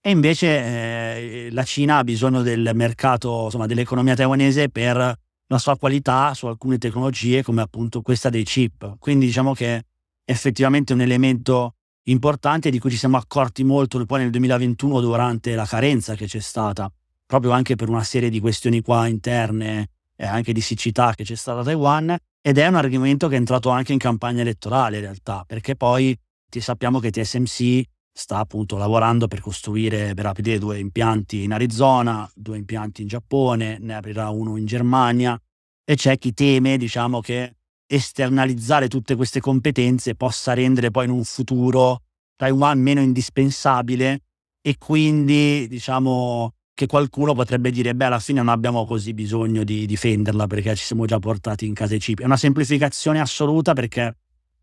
[0.00, 5.76] e invece eh, la Cina ha bisogno del mercato, insomma, dell'economia taiwanese per la sua
[5.76, 8.96] qualità su alcune tecnologie come appunto questa dei chip.
[8.98, 9.84] Quindi diciamo che è
[10.24, 15.66] effettivamente un elemento importante di cui ci siamo accorti molto poi nel 2021 durante la
[15.66, 16.90] carenza che c'è stata,
[17.26, 21.34] proprio anche per una serie di questioni qua interne e anche di siccità che c'è
[21.34, 25.02] stata a Taiwan ed è un argomento che è entrato anche in campagna elettorale in
[25.02, 26.18] realtà, perché poi
[26.50, 27.82] sappiamo che TSMC
[28.18, 33.78] sta appunto lavorando per costruire, per aprire due impianti in Arizona, due impianti in Giappone,
[33.80, 35.40] ne aprirà uno in Germania
[35.84, 37.54] e c'è chi teme, diciamo, che
[37.86, 42.02] esternalizzare tutte queste competenze possa rendere poi in un futuro
[42.34, 44.22] Taiwan meno indispensabile
[44.60, 49.86] e quindi, diciamo, che qualcuno potrebbe dire, beh, alla fine non abbiamo così bisogno di
[49.86, 52.20] difenderla perché ci siamo già portati in casa i chip.
[52.20, 54.16] È una semplificazione assoluta perché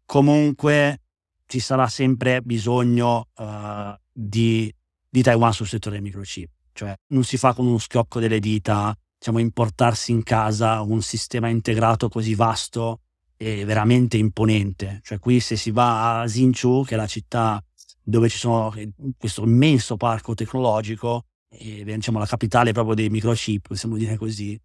[0.06, 1.00] comunque
[1.48, 4.74] ci sarà sempre bisogno uh, di,
[5.10, 6.50] di, Taiwan sul settore dei microchip.
[6.74, 11.48] Cioè non si fa con uno schiocco delle dita, diciamo, importarsi in casa un sistema
[11.48, 13.02] integrato così vasto
[13.38, 15.00] e veramente imponente.
[15.04, 17.64] Cioè qui se si va a Xinchu, che è la città
[18.02, 18.74] dove ci sono
[19.18, 24.60] questo immenso parco tecnologico, e diciamo la capitale proprio dei microchip, possiamo dire così,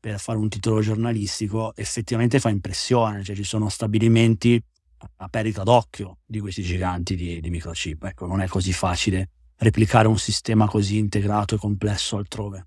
[0.00, 4.60] per fare un titolo giornalistico, effettivamente fa impressione, cioè ci sono stabilimenti
[5.16, 8.04] a perdita d'occhio di questi giganti di, di microchip.
[8.04, 12.66] Ecco, non è così facile replicare un sistema così integrato e complesso altrove.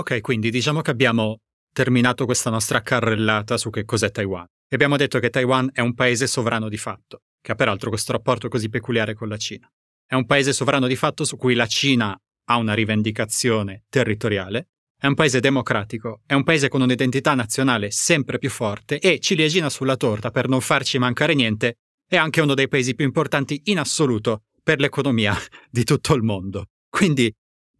[0.00, 1.40] Ok, quindi diciamo che abbiamo
[1.74, 4.46] terminato questa nostra carrellata su che cos'è Taiwan.
[4.66, 8.12] E abbiamo detto che Taiwan è un paese sovrano di fatto, che ha peraltro questo
[8.12, 9.70] rapporto così peculiare con la Cina.
[10.06, 15.06] È un paese sovrano di fatto su cui la Cina ha una rivendicazione territoriale, è
[15.06, 19.98] un paese democratico, è un paese con un'identità nazionale sempre più forte e, ciliegina sulla
[19.98, 21.74] torta per non farci mancare niente,
[22.08, 25.36] è anche uno dei paesi più importanti in assoluto per l'economia
[25.68, 26.68] di tutto il mondo.
[26.88, 27.30] Quindi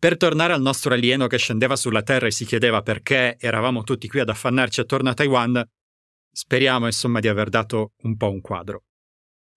[0.01, 4.09] per tornare al nostro alieno che scendeva sulla Terra e si chiedeva perché eravamo tutti
[4.09, 5.63] qui ad affannarci attorno a Taiwan,
[6.33, 8.85] speriamo insomma di aver dato un po' un quadro.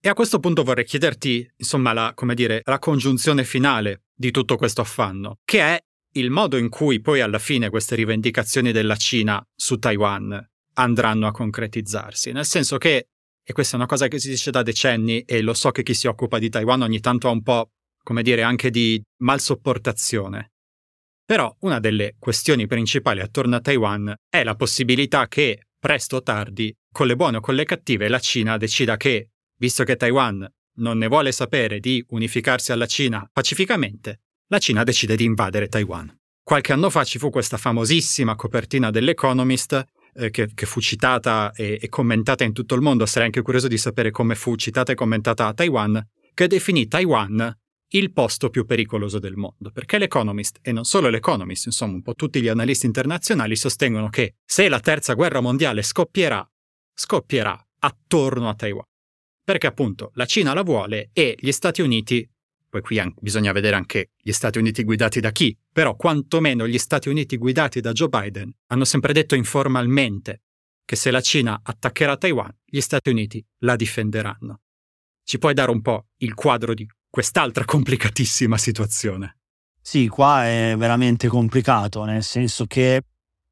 [0.02, 4.58] E a questo punto vorrei chiederti, insomma, la, come dire, la congiunzione finale di tutto
[4.58, 5.80] questo affanno, che è
[6.16, 11.32] il modo in cui poi alla fine queste rivendicazioni della Cina su Taiwan andranno a
[11.32, 12.34] concretizzarsi.
[12.34, 13.08] Nel senso che,
[13.42, 15.94] e questa è una cosa che si dice da decenni, e lo so che chi
[15.94, 17.72] si occupa di Taiwan ogni tanto ha un po'
[18.04, 20.52] come dire, anche di malsopportazione.
[21.26, 26.76] Però una delle questioni principali attorno a Taiwan è la possibilità che, presto o tardi,
[26.92, 30.98] con le buone o con le cattive, la Cina decida che, visto che Taiwan non
[30.98, 36.14] ne vuole sapere di unificarsi alla Cina pacificamente, la Cina decide di invadere Taiwan.
[36.44, 39.82] Qualche anno fa ci fu questa famosissima copertina dell'Economist
[40.16, 43.70] eh, che, che, fu citata e, e commentata in tutto il mondo, sarei anche curioso
[43.70, 47.58] di sapere come fu citata e commentata a Taiwan, che definì Taiwan
[47.96, 52.16] il posto più pericoloso del mondo, perché l'Economist, e non solo l'Economist, insomma un po'
[52.16, 56.48] tutti gli analisti internazionali sostengono che se la terza guerra mondiale scoppierà,
[56.94, 58.86] scoppierà attorno a Taiwan.
[59.44, 62.28] Perché appunto la Cina la vuole e gli Stati Uniti,
[62.68, 66.80] poi qui anche, bisogna vedere anche gli Stati Uniti guidati da chi, però quantomeno gli
[66.80, 70.44] Stati Uniti guidati da Joe Biden hanno sempre detto informalmente
[70.86, 74.62] che se la Cina attaccherà Taiwan, gli Stati Uniti la difenderanno.
[75.24, 79.38] Ci puoi dare un po' il quadro di quest'altra complicatissima situazione.
[79.80, 83.04] Sì, qua è veramente complicato, nel senso che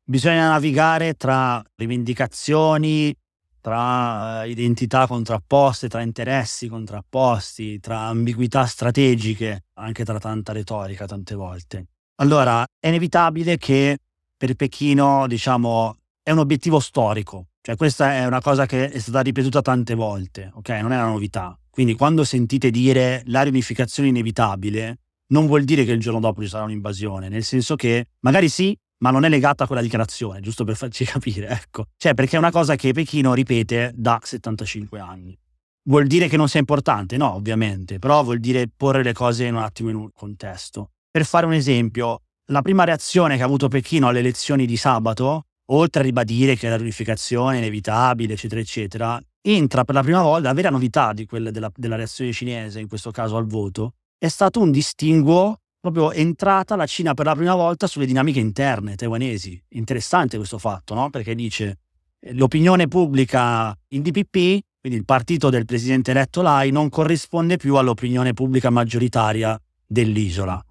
[0.04, 3.15] bisogna navigare tra rivendicazioni,
[3.62, 11.36] tra eh, identità contrapposte, tra interessi contrapposti, tra ambiguità strategiche, anche tra tanta retorica tante
[11.36, 11.86] volte.
[12.15, 14.00] Allora, è inevitabile che
[14.36, 19.19] per Pechino, diciamo, è un obiettivo storico, cioè questa è una cosa che è stata
[19.19, 20.69] ripetuta tante volte, ok?
[20.69, 21.56] Non è una novità.
[21.72, 26.50] Quindi quando sentite dire la riunificazione inevitabile, non vuol dire che il giorno dopo ci
[26.50, 30.64] sarà un'invasione, nel senso che magari sì, ma non è legata a quella dichiarazione, giusto
[30.64, 31.86] per farci capire, ecco.
[31.98, 35.38] Cioè, perché è una cosa che Pechino ripete da 75 anni.
[35.84, 37.18] Vuol dire che non sia importante?
[37.18, 40.92] No, ovviamente, però vuol dire porre le cose un attimo in un contesto.
[41.10, 45.46] Per fare un esempio, la prima reazione che ha avuto Pechino alle elezioni di sabato,
[45.72, 50.47] oltre a ribadire che la riunificazione è inevitabile, eccetera, eccetera, entra per la prima volta,
[50.47, 54.27] la vera novità di quella della, della reazione cinese, in questo caso al voto, è
[54.27, 59.62] stato un distinguo proprio entrata la Cina per la prima volta sulle dinamiche interne taiwanesi.
[59.69, 61.10] Interessante questo fatto, no?
[61.10, 61.80] Perché dice
[62.19, 67.75] eh, l'opinione pubblica in DPP, quindi il partito del presidente eletto Lai, non corrisponde più
[67.75, 70.63] all'opinione pubblica maggioritaria dell'isola.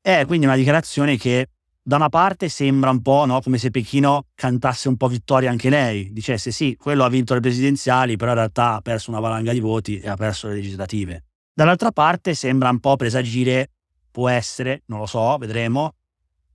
[0.00, 1.48] È quindi una dichiarazione che
[1.86, 5.68] da una parte sembra un po' no, come se Pechino cantasse un po' vittoria anche
[5.68, 9.52] lei, dicesse sì, quello ha vinto le presidenziali, però in realtà ha perso una valanga
[9.52, 11.24] di voti e ha perso le legislative.
[11.52, 13.70] Dall'altra parte sembra un po' presagire,
[14.10, 15.94] può essere, non lo so, vedremo,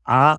[0.04, 0.36] a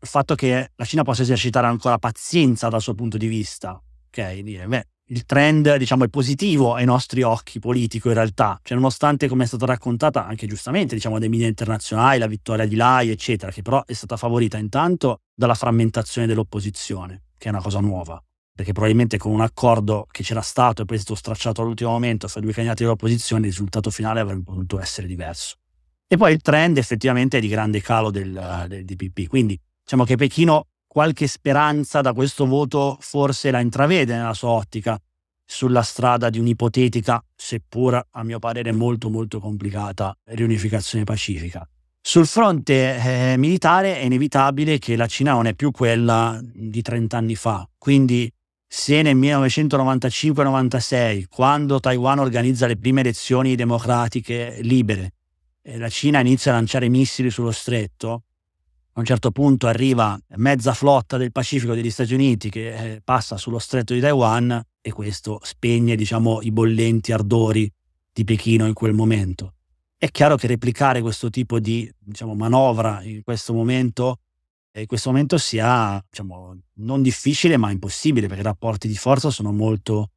[0.00, 3.80] il fatto che la Cina possa esercitare ancora pazienza dal suo punto di vista.
[4.08, 8.76] Ok, dire, beh, il trend, diciamo, è positivo ai nostri occhi politico in realtà, cioè
[8.76, 13.10] nonostante come è stata raccontata anche giustamente, diciamo, dai media internazionali, la vittoria di Lai,
[13.10, 18.22] eccetera, che però è stata favorita intanto dalla frammentazione dell'opposizione, che è una cosa nuova,
[18.54, 22.26] perché probabilmente con un accordo che c'era stato e poi è stato stracciato all'ultimo momento
[22.26, 25.56] fra due candidati dell'opposizione, il risultato finale avrebbe potuto essere diverso.
[26.06, 30.16] E poi il trend effettivamente è di grande calo del, del DPP, quindi diciamo che
[30.16, 34.96] Pechino qualche speranza da questo voto forse la intravede nella sua ottica
[35.44, 41.68] sulla strada di un'ipotetica, seppur a mio parere molto molto complicata, riunificazione pacifica.
[42.00, 47.16] Sul fronte eh, militare è inevitabile che la Cina non è più quella di 30
[47.16, 48.32] anni fa, quindi
[48.64, 55.14] se nel 1995-96, quando Taiwan organizza le prime elezioni democratiche libere,
[55.60, 58.22] eh, la Cina inizia a lanciare missili sullo stretto,
[58.96, 63.36] a un certo punto arriva mezza flotta del Pacifico degli Stati Uniti che eh, passa
[63.36, 67.70] sullo stretto di Taiwan e questo spegne diciamo, i bollenti ardori
[68.12, 69.54] di Pechino in quel momento.
[69.96, 74.18] È chiaro che replicare questo tipo di diciamo, manovra in questo momento
[74.70, 79.30] eh, in questo momento sia diciamo, non difficile ma impossibile perché i rapporti di forza
[79.30, 80.10] sono molto,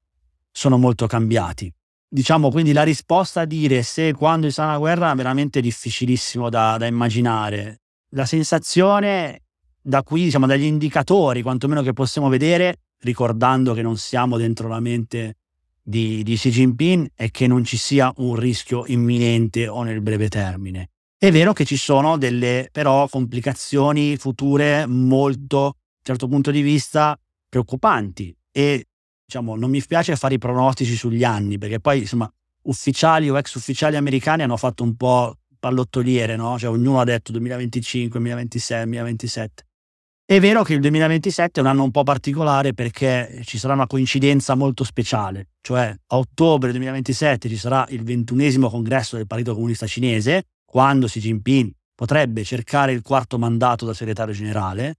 [0.51, 1.71] sono molto cambiati.
[2.09, 6.77] Diciamo quindi la risposta a dire se quando ci una guerra è veramente difficilissimo da,
[6.77, 9.41] da immaginare la sensazione
[9.81, 14.79] da qui, diciamo, dagli indicatori, quantomeno che possiamo vedere, ricordando che non siamo dentro la
[14.79, 15.35] mente
[15.81, 20.27] di, di Xi Jinping, è che non ci sia un rischio imminente o nel breve
[20.27, 20.89] termine.
[21.17, 26.61] È vero che ci sono delle però complicazioni future molto, da un certo punto di
[26.61, 27.17] vista,
[27.49, 28.87] preoccupanti e
[29.25, 32.31] diciamo, non mi piace fare i pronostici sugli anni, perché poi insomma
[32.63, 36.57] ufficiali o ex ufficiali americani hanno fatto un po' pallottoliere, no?
[36.57, 39.65] Cioè ognuno ha detto 2025, 2026, 2027.
[40.29, 43.87] È vero che il 2027 è un anno un po' particolare perché ci sarà una
[43.87, 49.87] coincidenza molto speciale, cioè a ottobre 2027 ci sarà il ventunesimo congresso del Partito Comunista
[49.87, 54.95] Cinese, quando Xi Jinping potrebbe cercare il quarto mandato da segretario generale,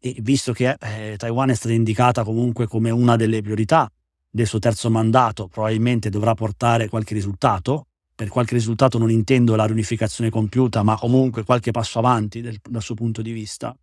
[0.00, 3.90] e visto che eh, Taiwan è stata indicata comunque come una delle priorità
[4.30, 7.88] del suo terzo mandato, probabilmente dovrà portare qualche risultato,
[8.22, 12.80] per qualche risultato non intendo la riunificazione compiuta, ma comunque qualche passo avanti del, dal
[12.80, 13.76] suo punto di vista.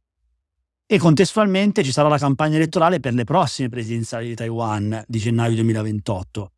[0.85, 5.55] E contestualmente ci sarà la campagna elettorale per le prossime presidenziali di Taiwan di gennaio
[5.55, 6.51] 2028.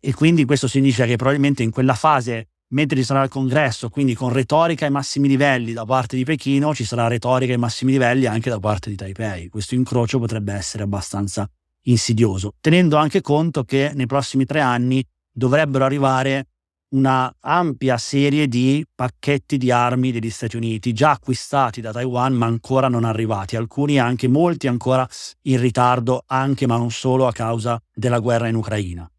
[0.00, 4.14] E quindi questo significa che probabilmente in quella fase, mentre ci sarà il congresso, quindi
[4.14, 8.26] con retorica ai massimi livelli da parte di Pechino, ci sarà retorica ai massimi livelli
[8.26, 9.48] anche da parte di Taipei.
[9.48, 11.48] Questo incrocio potrebbe essere abbastanza
[11.82, 16.48] insidioso, tenendo anche conto che nei prossimi tre anni dovrebbero arrivare
[16.90, 22.46] una ampia serie di pacchetti di armi degli Stati Uniti, già acquistati da Taiwan ma
[22.46, 25.06] ancora non arrivati, alcuni anche molti ancora
[25.42, 29.10] in ritardo, anche ma non solo a causa della guerra in Ucraina.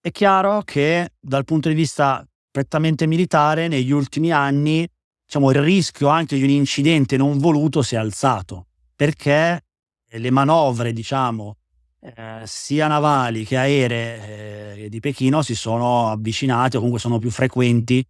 [0.00, 4.88] È chiaro che dal punto di vista prettamente militare negli ultimi anni
[5.24, 9.64] diciamo, il rischio anche di un incidente non voluto si è alzato perché
[10.12, 11.56] le manovre diciamo,
[12.00, 17.30] eh, sia navali che aeree eh, di Pechino si sono avvicinate o comunque sono più
[17.30, 18.04] frequenti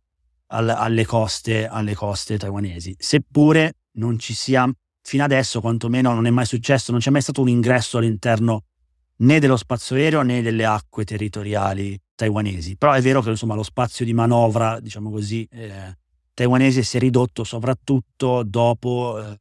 [0.53, 4.71] al, alle, coste, alle coste taiwanesi, seppure non ci sia
[5.03, 8.65] fino adesso quantomeno non è mai successo, non c'è mai stato un ingresso all'interno
[9.17, 12.77] né dello spazio aereo né delle acque territoriali taiwanesi.
[12.77, 15.97] Però è vero che insomma, lo spazio di manovra, diciamo così, eh,
[16.35, 19.41] taiwanese si è ridotto soprattutto dopo eh,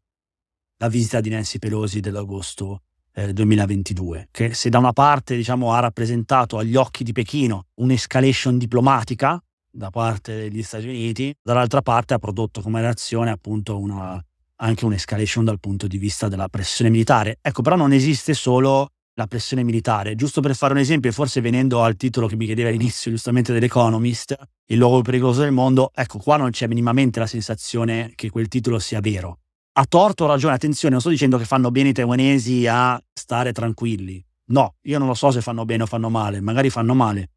[0.77, 2.83] la visita di Nancy Pelosi dell'agosto
[3.19, 8.57] eh, 2022, che se da una parte diciamo, ha rappresentato agli occhi di Pechino un'escalation
[8.57, 9.41] diplomatica
[9.71, 14.23] da parte degli Stati Uniti, dall'altra parte ha prodotto come reazione appunto una,
[14.57, 17.39] anche un'escalation dal punto di vista della pressione militare.
[17.41, 20.15] Ecco, però non esiste solo la pressione militare.
[20.15, 24.37] Giusto per fare un esempio, forse venendo al titolo che mi chiedeva all'inizio giustamente dell'Economist,
[24.67, 28.79] il luogo pericoloso del mondo, ecco qua non c'è minimamente la sensazione che quel titolo
[28.79, 29.39] sia vero
[29.79, 33.53] a torto o ragione, attenzione, non sto dicendo che fanno bene i taiwanesi a stare
[33.53, 34.21] tranquilli.
[34.47, 37.29] No, io non lo so se fanno bene o fanno male, magari fanno male.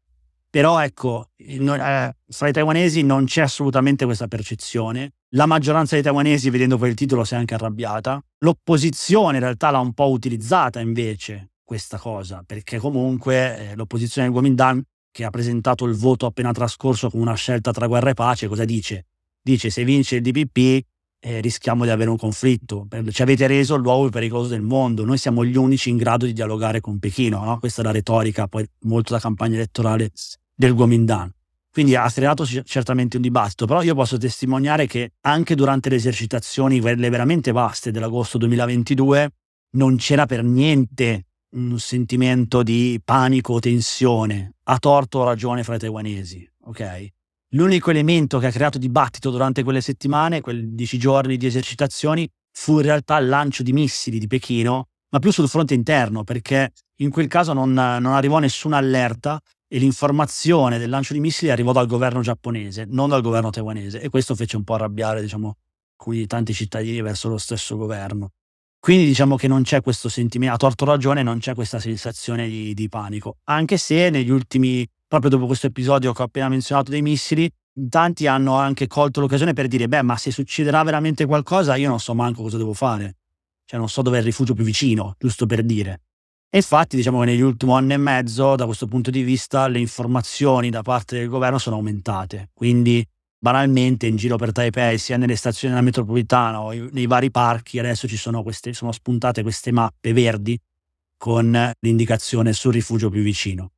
[0.49, 1.29] Però ecco,
[1.59, 5.13] non, eh, fra i taiwanesi non c'è assolutamente questa percezione.
[5.35, 8.21] La maggioranza dei taiwanesi, vedendo quel titolo, si è anche arrabbiata.
[8.39, 14.35] L'opposizione in realtà l'ha un po' utilizzata invece questa cosa, perché comunque eh, l'opposizione del
[14.35, 18.49] Kuomintang, che ha presentato il voto appena trascorso con una scelta tra guerra e pace,
[18.49, 19.05] cosa dice?
[19.41, 20.85] Dice se vince il DPP
[21.25, 22.85] eh, rischiamo di avere un conflitto.
[23.09, 26.33] Ci avete reso il più pericoloso del mondo, noi siamo gli unici in grado di
[26.33, 27.59] dialogare con Pechino, no?
[27.59, 30.11] questa è la retorica poi molto da campagna elettorale
[30.53, 31.31] del Guomindan.
[31.71, 36.81] Quindi ha creato certamente un dibattito, però io posso testimoniare che anche durante le esercitazioni,
[36.81, 39.29] quelle veramente vaste dell'agosto 2022,
[39.71, 45.75] non c'era per niente un sentimento di panico o tensione, a torto o ragione fra
[45.75, 47.07] i taiwanesi, ok?
[47.55, 52.77] L'unico elemento che ha creato dibattito durante quelle settimane, quei dieci giorni di esercitazioni, fu
[52.77, 57.11] in realtà il lancio di missili di Pechino, ma più sul fronte interno, perché in
[57.11, 61.85] quel caso non, non arrivò nessuna allerta e l'informazione del lancio di missili arrivò dal
[61.85, 65.57] governo giapponese, non dal governo taiwanese, e questo fece un po' arrabbiare, diciamo,
[65.95, 68.31] qui tanti cittadini verso lo stesso governo.
[68.79, 72.73] Quindi diciamo che non c'è questo sentimento, a torto ragione non c'è questa sensazione di,
[72.73, 77.03] di panico, anche se negli ultimi proprio dopo questo episodio che ho appena menzionato dei
[77.03, 77.47] missili,
[77.87, 81.99] tanti hanno anche colto l'occasione per dire, beh, ma se succederà veramente qualcosa, io non
[81.99, 83.17] so manco cosa devo fare.
[83.63, 86.01] Cioè, non so dove è il rifugio più vicino, giusto per dire.
[86.49, 89.79] E infatti, diciamo che negli ultimi anni e mezzo, da questo punto di vista, le
[89.79, 92.49] informazioni da parte del governo sono aumentate.
[92.51, 93.05] Quindi,
[93.37, 98.07] banalmente, in giro per Taipei, sia nelle stazioni della metropolitana o nei vari parchi, adesso
[98.07, 100.59] ci sono, queste, sono spuntate queste mappe verdi
[101.17, 103.72] con l'indicazione sul rifugio più vicino.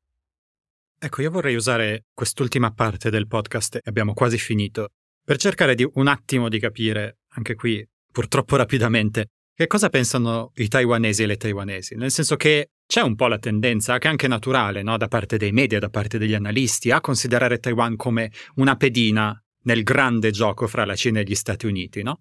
[0.97, 4.89] Ecco, io vorrei usare quest'ultima parte del podcast, e abbiamo quasi finito,
[5.23, 10.67] per cercare di un attimo di capire, anche qui purtroppo rapidamente, che cosa pensano i
[10.67, 11.95] taiwanesi e le taiwanesi.
[11.95, 14.97] Nel senso che c'è un po' la tendenza, che è anche naturale, no?
[14.97, 19.83] da parte dei media, da parte degli analisti, a considerare Taiwan come una pedina nel
[19.83, 22.19] grande gioco fra la Cina e gli Stati Uniti, no?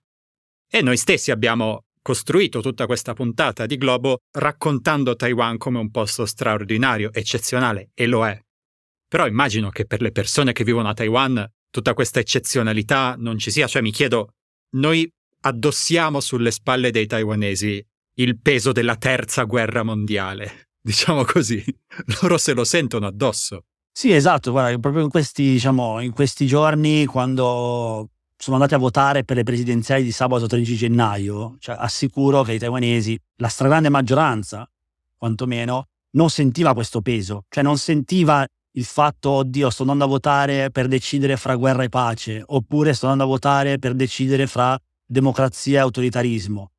[0.71, 6.27] E noi stessi abbiamo costruito tutta questa puntata di Globo raccontando Taiwan come un posto
[6.27, 8.44] straordinario, eccezionale, e lo è.
[9.09, 13.51] Però immagino che per le persone che vivono a Taiwan tutta questa eccezionalità non ci
[13.51, 14.35] sia, cioè mi chiedo,
[14.77, 17.85] noi addossiamo sulle spalle dei taiwanesi
[18.15, 21.63] il peso della terza guerra mondiale, diciamo così,
[22.21, 23.65] loro se lo sentono addosso.
[23.97, 29.25] Sì, esatto, guarda, proprio in questi, diciamo, in questi giorni, quando sono andati a votare
[29.25, 34.69] per le presidenziali di sabato 13 gennaio, cioè assicuro che i taiwanesi, la stragrande maggioranza,
[35.17, 35.87] quantomeno,
[36.17, 38.47] non sentiva questo peso, cioè non sentiva
[38.77, 43.07] il fatto, oddio, sto andando a votare per decidere fra guerra e pace, oppure sto
[43.07, 46.71] andando a votare per decidere fra democrazia e autoritarismo.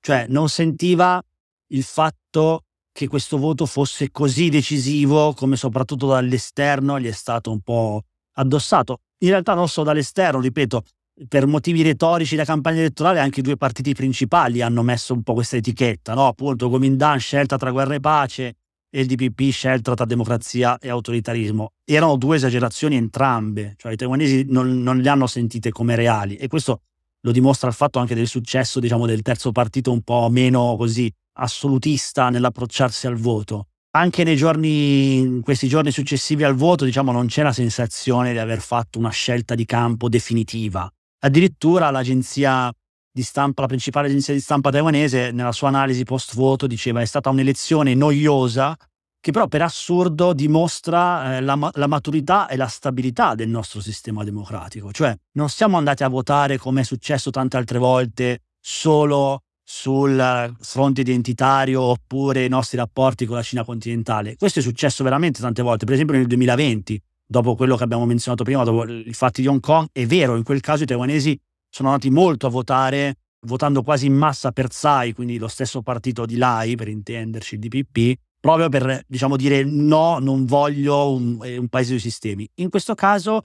[0.00, 1.22] Cioè non sentiva
[1.68, 7.60] il fatto che questo voto fosse così decisivo come soprattutto dall'esterno gli è stato un
[7.60, 9.00] po' addossato.
[9.18, 10.82] In realtà non solo dall'esterno, ripeto,
[11.28, 15.34] per motivi retorici da campagna elettorale anche i due partiti principali hanno messo un po'
[15.34, 16.26] questa etichetta, no?
[16.26, 18.56] Appunto, Gomindan scelta tra guerra e pace,
[18.96, 21.72] e il DPP scelto tra democrazia e autoritarismo.
[21.84, 26.48] Erano due esagerazioni entrambe, cioè i taiwanesi non, non le hanno sentite come reali e
[26.48, 26.80] questo
[27.20, 31.12] lo dimostra il fatto anche del successo diciamo, del terzo partito un po' meno così
[31.34, 33.66] assolutista nell'approcciarsi al voto.
[33.90, 38.38] Anche nei giorni, in questi giorni successivi al voto, diciamo, non c'è la sensazione di
[38.38, 40.90] aver fatto una scelta di campo definitiva.
[41.18, 42.72] Addirittura l'agenzia
[43.16, 47.06] di stampa, la principale agenzia di stampa taiwanese, nella sua analisi post voto diceva è
[47.06, 48.76] stata un'elezione noiosa
[49.18, 54.22] che però per assurdo dimostra eh, la, la, maturità e la stabilità del nostro sistema
[54.22, 54.92] democratico.
[54.92, 61.00] Cioè non siamo andati a votare come è successo tante altre volte solo sul fronte
[61.00, 64.36] identitario oppure i nostri rapporti con la Cina continentale.
[64.36, 68.44] Questo è successo veramente tante volte, per esempio nel 2020, dopo quello che abbiamo menzionato
[68.44, 71.36] prima, dopo i fatti di Hong Kong, è vero, in quel caso i taiwanesi
[71.76, 73.16] sono andati molto a votare,
[73.46, 77.60] votando quasi in massa per Tsai, quindi lo stesso partito di Lai, per intenderci, il
[77.60, 82.48] DPP, proprio per diciamo, dire no, non voglio un, eh, un paese di sistemi.
[82.56, 83.42] In questo caso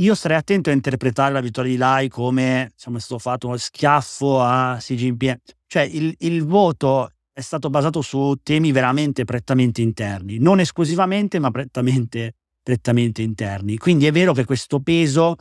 [0.00, 3.56] io sarei attento a interpretare la vittoria di Lai come diciamo, è stato fatto uno
[3.56, 5.38] schiaffo a Xi Jinping.
[5.68, 11.52] Cioè il, il voto è stato basato su temi veramente prettamente interni, non esclusivamente, ma
[11.52, 13.76] prettamente, prettamente interni.
[13.76, 15.36] Quindi è vero che questo peso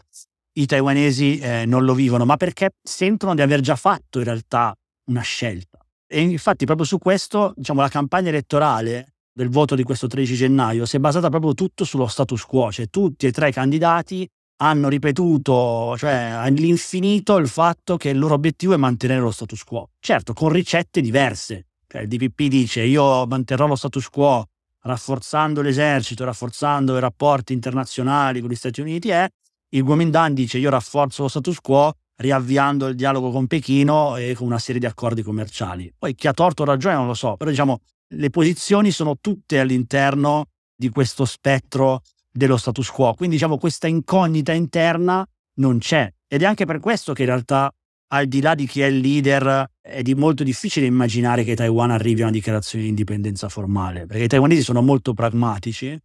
[0.62, 4.74] i taiwanesi eh, non lo vivono, ma perché sentono di aver già fatto in realtà
[5.05, 5.80] una scelta.
[6.07, 10.86] E infatti proprio su questo, diciamo, la campagna elettorale del voto di questo 13 gennaio
[10.86, 14.28] si è basata proprio tutto sullo status quo, cioè tutti e tre i candidati
[14.62, 19.91] hanno ripetuto, cioè all'infinito, il fatto che il loro obiettivo è mantenere lo status quo.
[19.99, 21.68] Certo, con ricette diverse.
[21.88, 24.45] Cioè, il DPP dice io manterrò lo status quo
[24.82, 29.28] rafforzando l'esercito, rafforzando i rapporti internazionali con gli Stati Uniti, è
[29.70, 34.47] il Guomindan dice io rafforzo lo status quo riavviando il dialogo con Pechino e con
[34.47, 35.93] una serie di accordi commerciali.
[35.97, 37.80] Poi chi ha torto o ragione non lo so, però diciamo
[38.15, 42.01] le posizioni sono tutte all'interno di questo spettro
[42.32, 45.26] dello status quo, quindi diciamo questa incognita interna
[45.59, 47.72] non c'è ed è anche per questo che in realtà
[48.11, 51.91] al di là di chi è il leader è di molto difficile immaginare che Taiwan
[51.91, 55.97] arrivi a una dichiarazione di indipendenza formale, perché i taiwanesi sono molto pragmatici,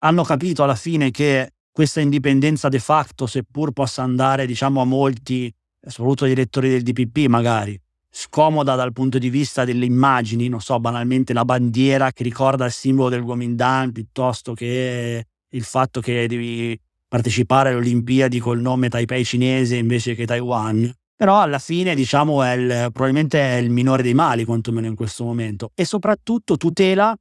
[0.00, 5.52] hanno capito alla fine che questa indipendenza de facto, seppur possa andare diciamo a molti,
[5.80, 10.78] soprattutto agli elettori del DPP magari, scomoda dal punto di vista delle immagini, non so,
[10.80, 16.78] banalmente la bandiera che ricorda il simbolo del Guomindan piuttosto che il fatto che devi
[17.06, 20.92] partecipare alle Olimpiadi col nome Taipei cinese invece che Taiwan.
[21.16, 25.24] Però alla fine, diciamo, è il, probabilmente è il minore dei mali, quantomeno in questo
[25.24, 25.72] momento.
[25.74, 27.16] E soprattutto tutela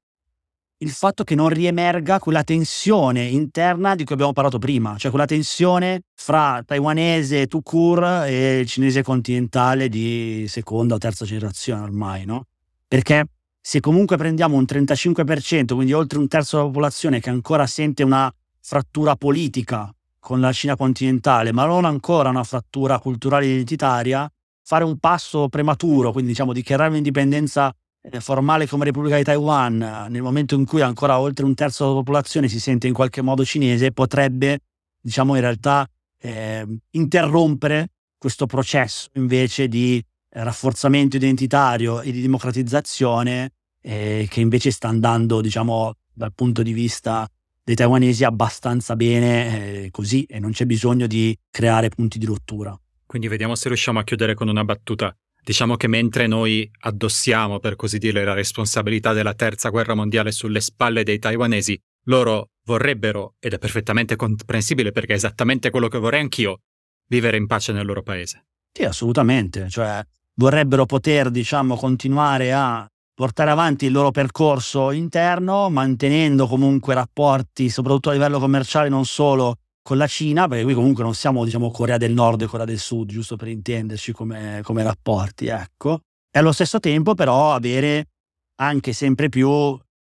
[0.79, 5.25] il fatto che non riemerga quella tensione interna di cui abbiamo parlato prima, cioè quella
[5.25, 12.45] tensione fra taiwanese Tukur e cinese continentale di seconda o terza generazione ormai, no?
[12.87, 13.25] Perché
[13.59, 18.31] se comunque prendiamo un 35%, quindi oltre un terzo della popolazione che ancora sente una
[18.61, 24.29] frattura politica con la Cina continentale, ma non ancora una frattura culturale identitaria,
[24.61, 27.73] fare un passo prematuro, quindi diciamo dichiarare l'indipendenza
[28.19, 32.47] formale come Repubblica di Taiwan nel momento in cui ancora oltre un terzo della popolazione
[32.47, 34.59] si sente in qualche modo cinese, potrebbe
[34.99, 35.87] diciamo in realtà
[36.19, 43.51] eh, interrompere questo processo invece di rafforzamento identitario e di democratizzazione
[43.81, 47.27] eh, che invece sta andando diciamo dal punto di vista
[47.63, 52.77] dei taiwanesi abbastanza bene eh, così e non c'è bisogno di creare punti di rottura.
[53.05, 55.15] Quindi vediamo se riusciamo a chiudere con una battuta.
[55.47, 60.59] Diciamo che mentre noi addossiamo, per così dire, la responsabilità della terza guerra mondiale sulle
[60.59, 66.19] spalle dei taiwanesi, loro vorrebbero, ed è perfettamente comprensibile perché è esattamente quello che vorrei
[66.19, 66.63] anch'io,
[67.07, 68.47] vivere in pace nel loro paese.
[68.73, 69.69] Sì, assolutamente.
[69.69, 77.69] Cioè, vorrebbero poter, diciamo, continuare a portare avanti il loro percorso interno, mantenendo comunque rapporti,
[77.69, 81.71] soprattutto a livello commerciale, non solo con la Cina, perché qui comunque non siamo, diciamo,
[81.71, 86.01] Corea del Nord e Corea del Sud, giusto per intenderci come, come rapporti, ecco.
[86.29, 88.07] E allo stesso tempo però avere
[88.55, 89.49] anche sempre più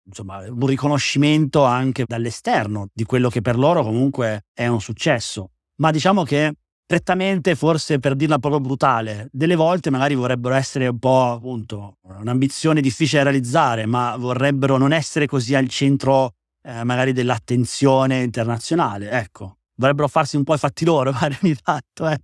[0.05, 5.51] insomma, un riconoscimento anche dall'esterno di quello che per loro comunque è un successo.
[5.77, 6.55] Ma diciamo che
[6.85, 12.81] prettamente, forse per dirla proprio brutale, delle volte magari vorrebbero essere un po' appunto un'ambizione
[12.81, 16.33] difficile da realizzare, ma vorrebbero non essere così al centro
[16.65, 19.58] eh, magari dell'attenzione internazionale, ecco.
[19.79, 22.19] Vorrebbero farsi un po' i fatti loro, magari ogni tanto, eh.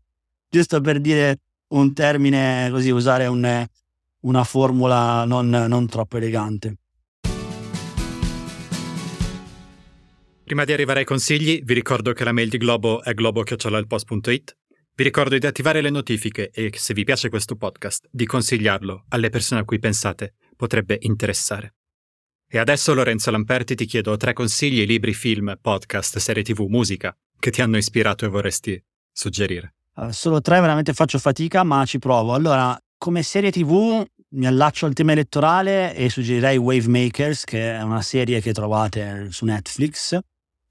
[0.48, 1.38] Giusto per dire
[1.68, 3.66] un termine così, usare un,
[4.20, 6.76] una formula non, non troppo elegante.
[10.44, 14.56] Prima di arrivare ai consigli, vi ricordo che la mail di Globo è globo.it.
[14.96, 19.30] Vi ricordo di attivare le notifiche e, se vi piace questo podcast, di consigliarlo alle
[19.30, 21.74] persone a cui pensate potrebbe interessare.
[22.48, 27.50] E adesso, Lorenzo Lamperti, ti chiedo tre consigli, libri, film, podcast, serie tv, musica che
[27.50, 28.82] ti hanno ispirato e vorresti
[29.12, 29.74] suggerire.
[29.96, 32.32] Uh, solo tre, veramente faccio fatica, ma ci provo.
[32.32, 37.82] Allora, come serie tv mi allaccio al tema elettorale e suggerirei Wave Makers, che è
[37.82, 40.18] una serie che trovate su Netflix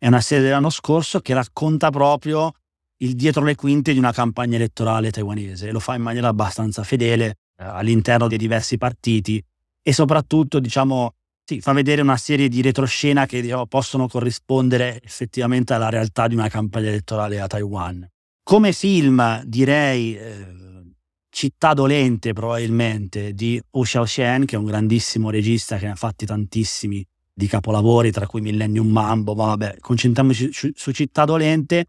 [0.04, 2.52] è una serie dell'anno scorso che racconta proprio
[2.98, 6.84] il dietro le quinte di una campagna elettorale taiwanese e lo fa in maniera abbastanza
[6.84, 9.42] fedele eh, all'interno dei diversi partiti
[9.82, 11.14] e soprattutto diciamo
[11.46, 16.36] sì, fa vedere una serie di retroscena che diciamo, possono corrispondere effettivamente alla realtà di
[16.36, 18.08] una campagna elettorale a Taiwan.
[18.44, 20.62] Come film direi eh,
[21.30, 26.26] Città dolente probabilmente di Wu Xiaoxian che è un grandissimo regista che ne ha fatti
[26.26, 31.88] tantissimi di capolavori, tra cui Millennium Mambo, ma vabbè, concentriamoci su, su Città Dolente.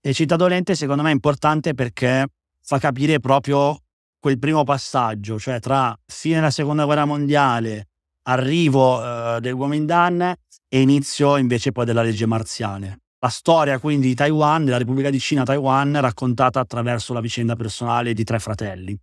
[0.00, 2.26] E Città Dolente secondo me è importante perché
[2.60, 3.78] fa capire proprio
[4.18, 7.88] quel primo passaggio, cioè tra fine della seconda guerra mondiale,
[8.24, 10.34] arrivo uh, del Kuomintang
[10.68, 13.00] e inizio invece poi della legge marziale.
[13.18, 18.12] La storia quindi di Taiwan, della Repubblica di Cina Taiwan, raccontata attraverso la vicenda personale
[18.12, 18.98] di tre fratelli.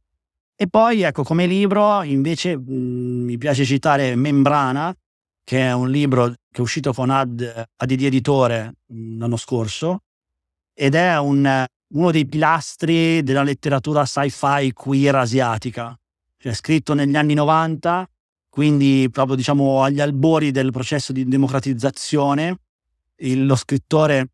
[0.55, 4.95] E poi, ecco, come libro, invece mh, mm, mi piace citare Membrana,
[5.43, 10.03] che è un libro che è uscito con Ad, Adidi Editore mm, l'anno scorso
[10.73, 15.97] ed è un, uno dei pilastri della letteratura sci-fi queer asiatica,
[16.37, 18.07] cioè scritto negli anni 90,
[18.51, 22.57] quindi proprio diciamo agli albori del processo di democratizzazione.
[23.21, 24.31] Il, lo scrittore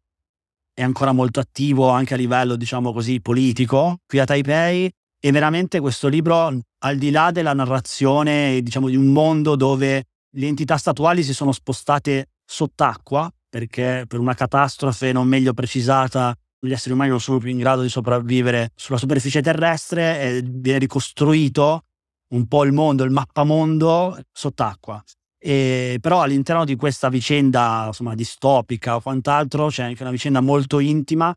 [0.73, 5.79] è ancora molto attivo anche a livello, diciamo così, politico qui a Taipei e veramente
[5.79, 11.21] questo libro, al di là della narrazione, diciamo, di un mondo dove le entità statuali
[11.21, 17.19] si sono spostate sott'acqua perché per una catastrofe non meglio precisata gli esseri umani non
[17.19, 21.83] sono più in grado di sopravvivere sulla superficie terrestre e viene ricostruito
[22.29, 25.01] un po' il mondo, il mappamondo sott'acqua.
[25.39, 30.79] E, però all'interno di questa vicenda insomma, distopica o quant'altro c'è anche una vicenda molto
[30.79, 31.33] intima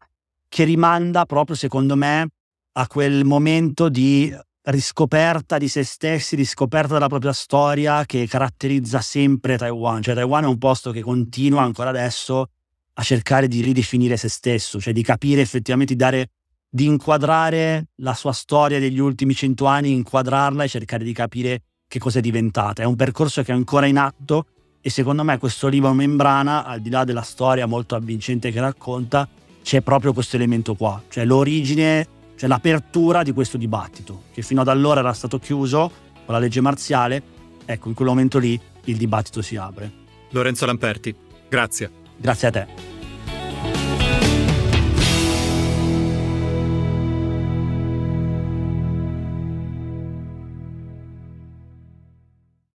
[0.48, 2.26] che rimanda proprio secondo me
[2.72, 9.56] a quel momento di riscoperta di se stessi, riscoperta della propria storia che caratterizza sempre
[9.56, 10.02] Taiwan.
[10.02, 12.50] Cioè Taiwan è un posto che continua ancora adesso
[12.94, 16.30] a cercare di ridefinire se stesso, cioè di capire effettivamente, di dare
[16.70, 21.98] di inquadrare la sua storia degli ultimi cento anni, inquadrarla e cercare di capire che
[21.98, 22.82] cosa è diventata.
[22.82, 24.46] È un percorso che è ancora in atto
[24.80, 29.28] e secondo me questo libro Membrana, al di là della storia molto avvincente che racconta,
[29.62, 32.06] c'è proprio questo elemento qua, cioè l'origine
[32.40, 35.92] cioè l'apertura di questo dibattito, che fino ad allora era stato chiuso
[36.24, 37.22] con la legge marziale,
[37.66, 39.92] ecco, in quel momento lì il dibattito si apre.
[40.30, 41.14] Lorenzo Lamperti,
[41.50, 41.90] grazie.
[42.16, 42.99] Grazie a te.